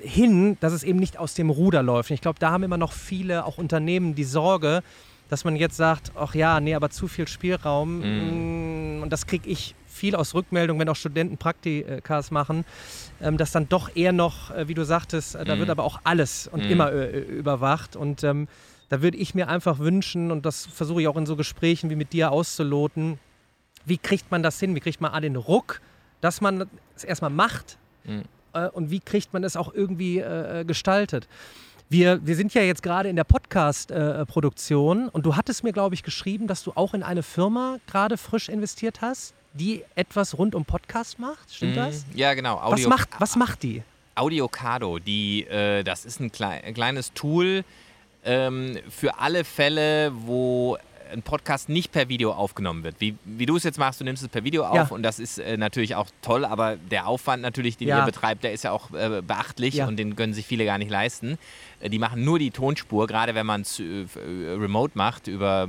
[0.00, 2.10] hin, dass es eben nicht aus dem Ruder läuft?
[2.10, 4.82] ich glaube, da haben immer noch viele, auch Unternehmen, die Sorge,
[5.28, 7.98] dass man jetzt sagt, ach ja, nee, aber zu viel Spielraum.
[7.98, 8.98] Mhm.
[8.98, 12.64] Mm, und das kriege ich viel aus Rückmeldungen, wenn auch Studenten Praktikas machen,
[13.20, 15.60] ähm, dass dann doch eher noch, äh, wie du sagtest, äh, da mhm.
[15.60, 16.70] wird aber auch alles und mhm.
[16.70, 17.96] immer äh, überwacht.
[17.96, 18.48] Und ähm,
[18.88, 21.96] da würde ich mir einfach wünschen, und das versuche ich auch in so Gesprächen wie
[21.96, 23.18] mit dir auszuloten,
[23.84, 24.74] wie kriegt man das hin?
[24.74, 25.80] Wie kriegt man an den Ruck,
[26.20, 28.24] dass man es erstmal macht mhm.
[28.52, 31.28] äh, und wie kriegt man es auch irgendwie äh, äh, gestaltet?
[31.90, 35.94] Wir, wir sind ja jetzt gerade in der Podcast-Produktion äh, und du hattest mir, glaube
[35.94, 40.54] ich, geschrieben, dass du auch in eine Firma gerade frisch investiert hast, die etwas rund
[40.54, 41.54] um Podcast macht.
[41.54, 41.76] Stimmt mhm.
[41.76, 42.04] das?
[42.14, 42.58] Ja, genau.
[42.58, 43.82] Audio was, macht, was macht die?
[44.16, 47.64] Audiocado, die, äh, das ist ein, klei ein kleines Tool,
[48.24, 50.78] ähm, für alle Fälle, wo
[51.12, 52.96] ein Podcast nicht per Video aufgenommen wird.
[52.98, 54.86] Wie, wie du es jetzt machst, du nimmst es per Video auf ja.
[54.90, 58.00] und das ist äh, natürlich auch toll, aber der Aufwand natürlich, den ja.
[58.00, 59.86] ihr betreibt, der ist ja auch äh, beachtlich ja.
[59.86, 61.38] und den können sich viele gar nicht leisten.
[61.80, 65.26] Äh, die machen nur die Tonspur, gerade wenn man es äh, remote macht.
[65.26, 65.68] Über,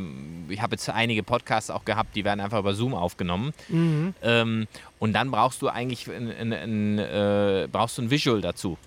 [0.49, 3.53] ich habe jetzt einige Podcasts auch gehabt, die werden einfach über Zoom aufgenommen.
[3.69, 4.13] Mhm.
[4.21, 4.67] Ähm,
[4.99, 8.77] und dann brauchst du eigentlich ein, ein, ein, äh, brauchst du ein Visual dazu.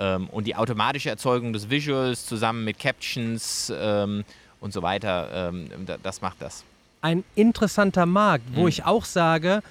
[0.00, 4.24] Ähm, und die automatische Erzeugung des Visuals zusammen mit Captions ähm,
[4.60, 5.68] und so weiter, ähm,
[6.02, 6.64] das macht das.
[7.02, 8.68] Ein interessanter Markt, wo hm.
[8.68, 9.62] ich auch sage,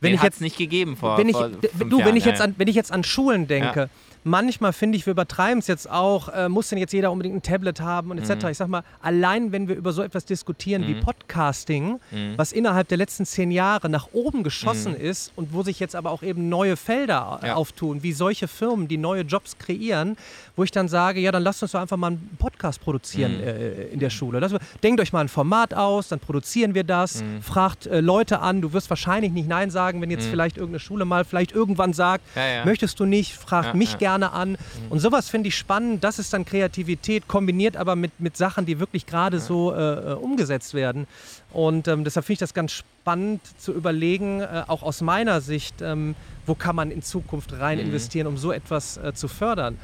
[0.00, 2.40] wenn Den ich jetzt nicht gegeben vor, wenn ich, vor du, Jahren, wenn ich jetzt
[2.40, 3.88] an, wenn ich jetzt an Schulen denke, ja
[4.24, 7.42] manchmal finde ich, wir übertreiben es jetzt auch, äh, muss denn jetzt jeder unbedingt ein
[7.42, 8.44] Tablet haben und etc.
[8.44, 8.50] Mhm.
[8.50, 10.86] Ich sag mal, allein wenn wir über so etwas diskutieren mhm.
[10.88, 12.34] wie Podcasting, mhm.
[12.36, 15.04] was innerhalb der letzten zehn Jahre nach oben geschossen mhm.
[15.04, 17.54] ist und wo sich jetzt aber auch eben neue Felder ja.
[17.54, 20.16] auftun, wie solche Firmen, die neue Jobs kreieren,
[20.56, 23.44] wo ich dann sage, ja, dann lasst uns doch einfach mal einen Podcast produzieren mhm.
[23.44, 24.40] äh, in der Schule.
[24.40, 27.42] Das, denkt euch mal ein Format aus, dann produzieren wir das, mhm.
[27.42, 31.04] fragt äh, Leute an, du wirst wahrscheinlich nicht Nein sagen, wenn jetzt vielleicht irgendeine Schule
[31.04, 32.64] mal vielleicht irgendwann sagt, ja, ja.
[32.64, 34.58] möchtest du nicht, fragt mich gerne gerne an.
[34.88, 36.02] Und sowas finde ich spannend.
[36.02, 39.42] Das ist dann Kreativität, kombiniert aber mit, mit Sachen, die wirklich gerade ja.
[39.42, 41.06] so äh, umgesetzt werden.
[41.52, 45.82] Und ähm, deshalb finde ich das ganz spannend zu überlegen, äh, auch aus meiner Sicht,
[45.82, 46.14] ähm,
[46.46, 47.86] wo kann man in Zukunft rein mhm.
[47.86, 49.78] investieren, um so etwas äh, zu fördern.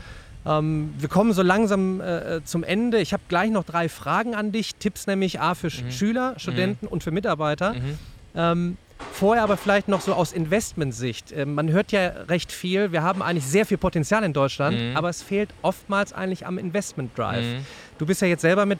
[0.44, 3.00] Ähm, wir kommen so langsam äh, äh, zum Ende.
[3.00, 4.76] Ich habe gleich noch drei Fragen an dich.
[4.76, 5.90] Tipps nämlich A für mhm.
[5.90, 6.92] Schüler, Studenten mhm.
[6.92, 7.74] und für Mitarbeiter.
[7.74, 7.98] Mhm.
[8.34, 8.76] Ähm,
[9.12, 11.32] Vorher aber vielleicht noch so aus Investmentsicht.
[11.32, 12.92] Ähm, man hört ja recht viel.
[12.92, 14.96] Wir haben eigentlich sehr viel Potenzial in Deutschland, mhm.
[14.96, 17.44] aber es fehlt oftmals eigentlich am Investment Drive.
[17.44, 17.66] Mhm.
[17.98, 18.78] Du bist ja jetzt selber mit,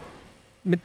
[0.65, 0.81] mit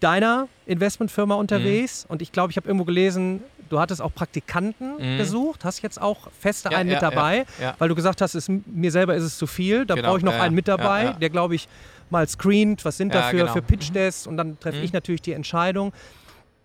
[0.00, 2.12] deiner Investmentfirma unterwegs mhm.
[2.12, 5.18] und ich glaube, ich habe irgendwo gelesen, du hattest auch Praktikanten mhm.
[5.18, 8.34] gesucht, hast jetzt auch feste ja, einen ja, mit dabei, ja, weil du gesagt hast,
[8.34, 11.16] es, mir selber ist es zu viel, da genau, brauche ich noch einen mit dabei,
[11.20, 11.68] der glaube ich
[12.10, 13.52] mal screent, was sind da für, genau.
[13.52, 14.84] für Pitch-Tests und dann treffe mhm.
[14.84, 15.92] ich natürlich die Entscheidung.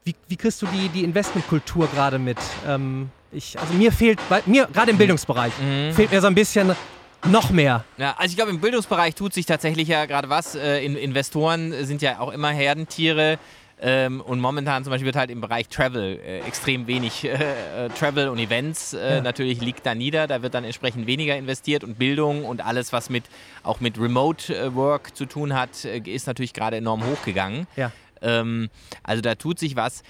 [0.03, 2.37] Wie, wie kriegst du die, die Investmentkultur gerade mit?
[2.67, 5.93] Ähm, ich, also mir fehlt, mir gerade im Bildungsbereich, mhm.
[5.93, 6.73] fehlt mir so ein bisschen
[7.27, 7.83] noch mehr.
[7.97, 10.55] Ja, also ich glaube, im Bildungsbereich tut sich tatsächlich ja gerade was.
[10.55, 13.37] Äh, Investoren sind ja auch immer Herdentiere.
[13.81, 17.89] Ähm, und momentan zum Beispiel wird halt im Bereich Travel äh, extrem wenig äh, äh
[17.97, 19.21] Travel und Events äh, ja.
[19.21, 20.27] natürlich liegt da nieder.
[20.27, 23.23] Da wird dann entsprechend weniger investiert und Bildung und alles, was mit
[23.63, 27.67] auch mit Remote äh, Work zu tun hat, ist natürlich gerade enorm hochgegangen.
[27.77, 27.93] Ja.
[28.21, 28.69] Ähm,
[29.03, 30.03] also da tut sich was.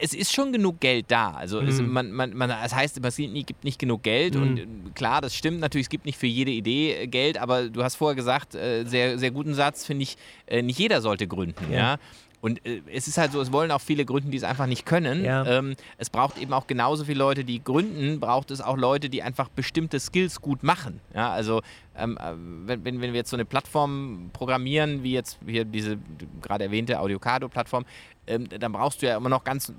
[0.00, 1.32] Es ist schon genug Geld da.
[1.32, 1.68] Also mhm.
[1.68, 4.34] es, man, man, man, das heißt, es gibt nicht genug Geld.
[4.34, 4.42] Mhm.
[4.42, 7.38] Und äh, klar, das stimmt natürlich, es gibt nicht für jede Idee äh, Geld.
[7.38, 10.16] Aber du hast vorher gesagt, äh, sehr, sehr guten Satz, finde ich,
[10.62, 11.72] nicht jeder sollte gründen.
[11.72, 11.76] Ja.
[11.76, 11.98] ja?
[12.46, 14.86] Und äh, es ist halt so, es wollen auch viele gründen, die es einfach nicht
[14.86, 15.24] können.
[15.24, 15.44] Ja.
[15.44, 19.20] Ähm, es braucht eben auch genauso viele Leute, die gründen, braucht es auch Leute, die
[19.20, 21.00] einfach bestimmte Skills gut machen.
[21.12, 21.60] Ja, also
[21.96, 22.34] ähm, äh,
[22.68, 25.98] wenn, wenn, wir jetzt so eine Plattform programmieren, wie jetzt hier diese
[26.40, 27.84] gerade erwähnte Audiocado-Plattform,
[28.28, 29.72] ähm, dann brauchst du ja immer noch ganz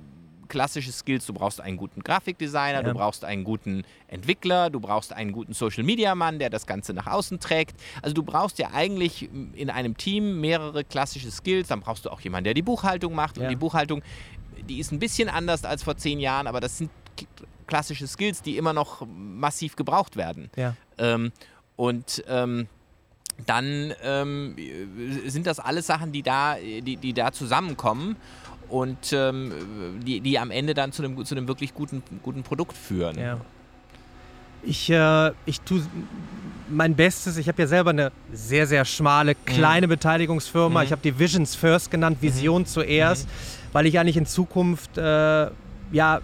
[0.48, 1.26] klassische Skills.
[1.26, 2.84] Du brauchst einen guten Grafikdesigner, ja.
[2.84, 6.94] du brauchst einen guten Entwickler, du brauchst einen guten Social Media Mann, der das Ganze
[6.94, 7.76] nach außen trägt.
[8.02, 11.68] Also du brauchst ja eigentlich in einem Team mehrere klassische Skills.
[11.68, 13.38] Dann brauchst du auch jemanden, der die Buchhaltung macht.
[13.38, 13.44] Ja.
[13.44, 14.02] Und die Buchhaltung,
[14.68, 16.92] die ist ein bisschen anders als vor zehn Jahren, aber das sind
[17.68, 20.50] klassische Skills, die immer noch massiv gebraucht werden.
[20.56, 20.76] Ja.
[20.98, 21.32] Ähm,
[21.76, 22.68] und ähm,
[23.46, 24.56] dann ähm,
[25.28, 28.16] sind das alles Sachen, die da, die, die da zusammenkommen
[28.70, 29.52] und ähm,
[30.06, 33.18] die, die am Ende dann zu einem, zu einem wirklich guten, guten Produkt führen.
[33.18, 33.40] Ja.
[34.64, 35.82] Ich, äh, ich tue
[36.70, 37.38] mein Bestes.
[37.38, 39.92] Ich habe ja selber eine sehr, sehr schmale, kleine mhm.
[39.92, 40.82] Beteiligungsfirma.
[40.82, 40.86] Mhm.
[40.86, 42.66] Ich habe die Visions First genannt, Vision mhm.
[42.66, 43.32] zuerst, mhm.
[43.74, 45.48] weil ich eigentlich in Zukunft äh,
[45.92, 46.22] ja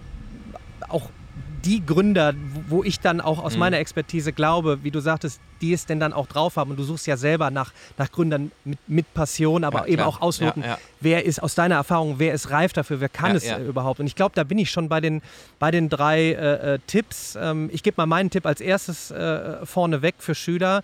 [1.64, 2.34] die Gründer,
[2.68, 3.60] wo ich dann auch aus mhm.
[3.60, 6.70] meiner Expertise glaube, wie du sagtest, die es denn dann auch drauf haben.
[6.70, 10.20] Und du suchst ja selber nach, nach Gründern mit, mit Passion, aber ja, eben auch
[10.20, 10.78] ausloten, ja, ja.
[11.00, 14.00] wer ist aus deiner Erfahrung, wer ist reif dafür, wer kann es überhaupt.
[14.00, 15.22] Und ich glaube, da bin ich schon bei den,
[15.58, 17.36] bei den drei äh, äh, Tipps.
[17.40, 20.82] Ähm, ich gebe mal meinen Tipp als erstes äh, vorneweg für Schüler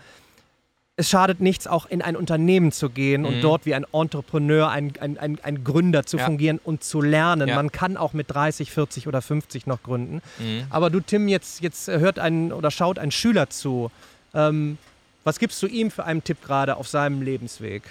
[1.00, 3.26] es schadet nichts, auch in ein Unternehmen zu gehen mhm.
[3.26, 6.26] und dort wie ein Entrepreneur, ein, ein, ein, ein Gründer zu ja.
[6.26, 7.48] fungieren und zu lernen.
[7.48, 7.54] Ja.
[7.54, 10.20] Man kann auch mit 30, 40 oder 50 noch gründen.
[10.38, 10.64] Mhm.
[10.68, 13.90] Aber du, Tim, jetzt, jetzt hört ein oder schaut ein Schüler zu.
[14.34, 14.76] Ähm,
[15.24, 17.82] was gibst du ihm für einen Tipp gerade auf seinem Lebensweg?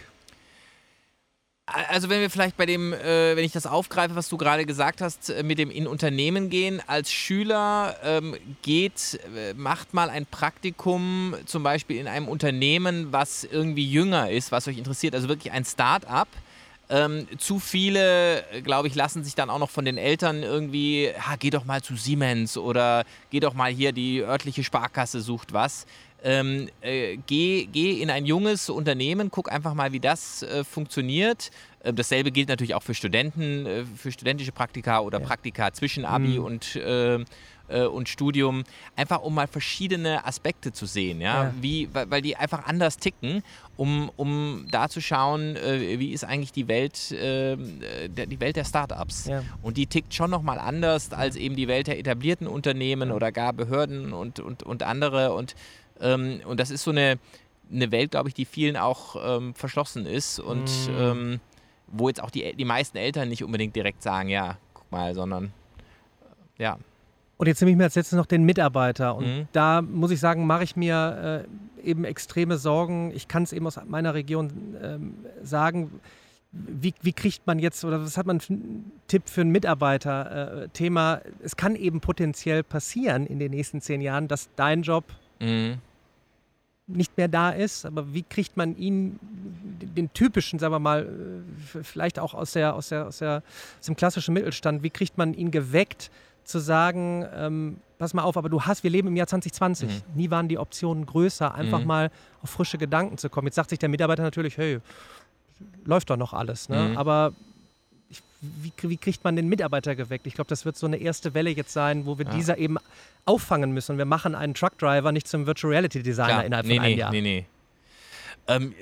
[1.88, 5.02] Also wenn wir vielleicht bei dem, äh, wenn ich das aufgreife, was du gerade gesagt
[5.02, 10.26] hast, äh, mit dem in Unternehmen gehen, als Schüler ähm, geht, äh, macht mal ein
[10.26, 15.54] Praktikum zum Beispiel in einem Unternehmen, was irgendwie jünger ist, was euch interessiert, also wirklich
[15.54, 16.28] ein Start-up.
[16.92, 21.36] Ähm, zu viele, glaube ich, lassen sich dann auch noch von den Eltern irgendwie, ha,
[21.38, 25.86] geh doch mal zu Siemens oder geh doch mal hier, die örtliche Sparkasse sucht was
[26.24, 31.52] ähm, äh, geh, geh in ein junges Unternehmen, guck einfach mal, wie das äh, funktioniert.
[31.82, 35.26] Äh, dasselbe gilt natürlich auch für Studenten, äh, für studentische Praktika oder ja.
[35.26, 36.44] Praktika zwischen Abi mhm.
[36.44, 37.20] und, äh,
[37.70, 38.64] äh, und Studium.
[38.98, 41.46] Einfach um mal verschiedene Aspekte zu sehen, ja?
[41.46, 41.54] ja.
[41.62, 43.42] Wie, weil, die einfach anders ticken,
[43.78, 48.66] um, um da zu schauen, wie ist eigentlich die Welt, ähm, der, die Welt der
[48.66, 49.28] Startups.
[49.28, 49.44] Ja.
[49.62, 53.54] Und die tickt schon nochmal anders als eben die Welt der etablierten Unternehmen oder gar
[53.54, 55.34] Behörden und, und, und andere.
[55.34, 55.56] Und
[56.02, 57.20] ähm, und das ist so eine,
[57.72, 60.92] eine Welt, glaube ich, die vielen auch ähm, verschlossen ist und mm.
[60.98, 61.40] ähm,
[61.92, 65.46] wo jetzt auch die, die meisten Eltern nicht unbedingt direkt sagen, ja, guck mal, sondern
[66.58, 66.78] äh, ja.
[67.38, 69.16] Und jetzt nehme ich mir als letztes noch den Mitarbeiter.
[69.16, 69.48] Und mhm.
[69.54, 71.46] da muss ich sagen, mache ich mir
[71.84, 73.14] äh, eben extreme Sorgen.
[73.16, 76.02] Ich kann es eben aus meiner Region ähm, sagen.
[76.52, 81.14] Wie, wie, kriegt man jetzt oder was hat man für einen Tipp für ein Mitarbeiter-Thema?
[81.14, 85.06] Äh, es kann eben potenziell passieren in den nächsten zehn Jahren, dass dein Job
[85.40, 85.78] mhm
[86.90, 91.06] nicht mehr da ist, aber wie kriegt man ihn, den typischen, sagen wir mal,
[91.76, 93.44] äh, vielleicht auch aus, der, aus, der, aus, der,
[93.80, 96.10] aus dem klassischen Mittelstand, wie kriegt man ihn geweckt,
[96.44, 100.02] zu sagen, ähm, pass mal auf, aber du hast, wir leben im Jahr 2020, mhm.
[100.16, 101.88] nie waren die Optionen größer, einfach mhm.
[101.88, 103.48] mal auf frische Gedanken zu kommen.
[103.48, 104.80] Jetzt sagt sich der Mitarbeiter natürlich, hey,
[105.86, 106.90] läuft doch noch alles, ne?
[106.90, 106.98] Mhm.
[106.98, 107.34] aber
[108.42, 110.26] wie, wie, kriegt man den Mitarbeiter geweckt?
[110.28, 112.34] Ich glaube, das wird so eine erste Welle jetzt sein, wo wir ja.
[112.34, 112.78] dieser eben
[113.26, 113.98] auffangen müssen.
[113.98, 116.46] Wir machen einen Truckdriver nicht zum Virtual Reality Designer Klar.
[116.46, 117.12] innerhalb nee, von einem nee, Jahr.
[117.12, 117.46] Nee, nee.
[118.48, 118.74] Ähm,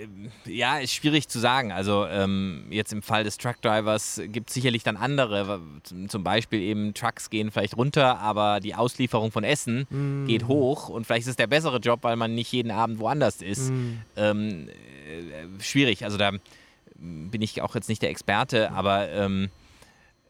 [0.45, 1.73] ja, ist schwierig zu sagen.
[1.73, 5.59] Also ähm, jetzt im Fall des Truckdrivers gibt es sicherlich dann andere.
[6.07, 10.25] Zum Beispiel eben Trucks gehen vielleicht runter, aber die Auslieferung von Essen mm.
[10.25, 13.41] geht hoch und vielleicht ist es der bessere Job, weil man nicht jeden Abend woanders
[13.41, 13.71] ist.
[13.71, 13.97] Mm.
[14.15, 16.05] Ähm, äh, schwierig.
[16.05, 16.31] Also da
[16.99, 19.49] bin ich auch jetzt nicht der Experte, aber ähm,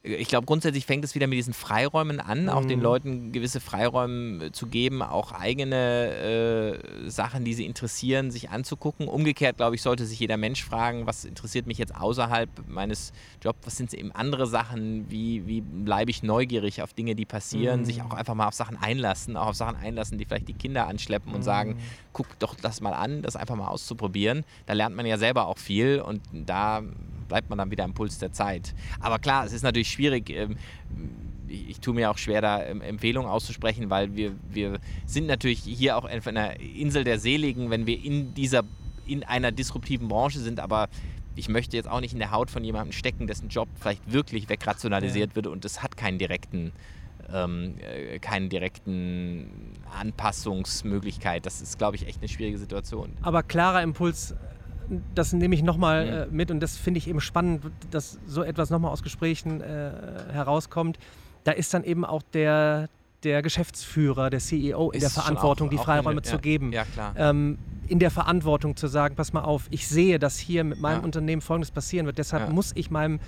[0.07, 2.49] ich glaube, grundsätzlich fängt es wieder mit diesen Freiräumen an, mhm.
[2.49, 2.83] auch den mhm.
[2.83, 9.07] Leuten gewisse Freiräume zu geben, auch eigene äh, Sachen, die sie interessieren, sich anzugucken.
[9.07, 13.59] Umgekehrt, glaube ich, sollte sich jeder Mensch fragen, was interessiert mich jetzt außerhalb meines Jobs,
[13.65, 17.85] was sind eben andere Sachen, wie, wie bleibe ich neugierig auf Dinge, die passieren, mhm.
[17.85, 20.87] sich auch einfach mal auf Sachen einlassen, auch auf Sachen einlassen, die vielleicht die Kinder
[20.87, 21.43] anschleppen und mhm.
[21.43, 21.79] sagen,
[22.13, 24.43] guck doch das mal an, das einfach mal auszuprobieren.
[24.65, 26.81] Da lernt man ja selber auch viel und da
[27.27, 28.73] bleibt man dann wieder am Puls der Zeit.
[28.99, 30.29] Aber klar, es ist natürlich schwierig.
[30.29, 30.57] Ähm,
[31.47, 35.59] ich, ich tue mir auch schwer, da ähm, Empfehlungen auszusprechen, weil wir, wir sind natürlich
[35.59, 38.63] hier auch auf einer Insel der Seligen, wenn wir in dieser
[39.05, 40.89] in einer disruptiven Branche sind, aber
[41.37, 44.49] ich möchte jetzt auch nicht in der Haut von jemandem stecken, dessen Job vielleicht wirklich
[44.49, 45.35] wegrationalisiert ja.
[45.35, 46.71] wird und es hat keinen direkten,
[47.31, 51.45] ähm, äh, keinen direkten Anpassungsmöglichkeit.
[51.45, 53.13] Das ist, glaube ich, echt eine schwierige Situation.
[53.21, 54.35] Aber klarer Impuls
[55.15, 56.11] das nehme ich nochmal mhm.
[56.11, 59.91] äh, mit und das finde ich eben spannend, dass so etwas nochmal aus Gesprächen äh,
[60.31, 60.97] herauskommt.
[61.43, 62.89] Da ist dann eben auch der,
[63.23, 66.71] der Geschäftsführer, der CEO in ist der Verantwortung, auch, die Freiräume zu ja, geben.
[66.71, 67.13] Ja, klar.
[67.17, 70.99] Ähm, in der Verantwortung zu sagen, pass mal auf, ich sehe, dass hier mit meinem
[70.99, 71.05] ja.
[71.05, 72.17] Unternehmen Folgendes passieren wird.
[72.17, 72.53] Deshalb ja.
[72.53, 73.19] muss ich meinem,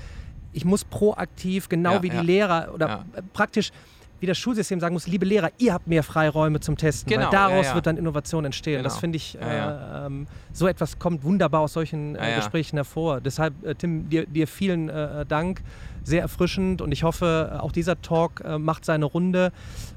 [0.52, 3.72] ich muss proaktiv, genau wie die Lehrer oder praktisch
[4.20, 7.32] wie das Schulsystem sagen muss, liebe Lehrer, ihr habt mehr Freiräume zum Testen, genau, weil
[7.32, 7.76] daraus ja, ja.
[7.76, 8.78] wird dann Innovation entstehen.
[8.78, 8.84] Genau.
[8.84, 13.22] Das finde ich, ja, äh, ähm, so etwas kommt wunderbar aus solchen äh, Gesprächen hervor.
[13.22, 15.62] Deshalb, äh, Tim, dir, dir vielen äh, Dank
[16.04, 19.52] sehr erfrischend und ich hoffe, auch dieser Talk äh, macht seine Runde.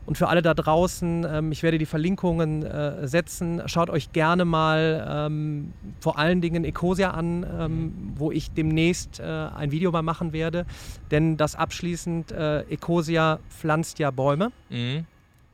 [0.05, 3.63] Und für alle da draußen, ähm, ich werde die Verlinkungen äh, setzen.
[3.67, 9.23] Schaut euch gerne mal ähm, vor allen Dingen Ecosia an, ähm, wo ich demnächst äh,
[9.23, 10.67] ein Video mal machen werde.
[11.11, 14.51] Denn das abschließend, äh, Ecosia pflanzt ja Bäume.
[14.71, 15.07] Mhm.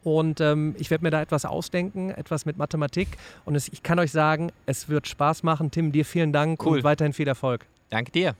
[0.02, 3.08] Und ähm, ich werde mir da etwas ausdenken, etwas mit Mathematik.
[3.44, 5.70] Und es, ich kann euch sagen, es wird Spaß machen.
[5.70, 6.78] Tim, dir vielen Dank Cool.
[6.78, 7.66] und weiterhin viel Erfolg.
[7.90, 8.34] Danke dir.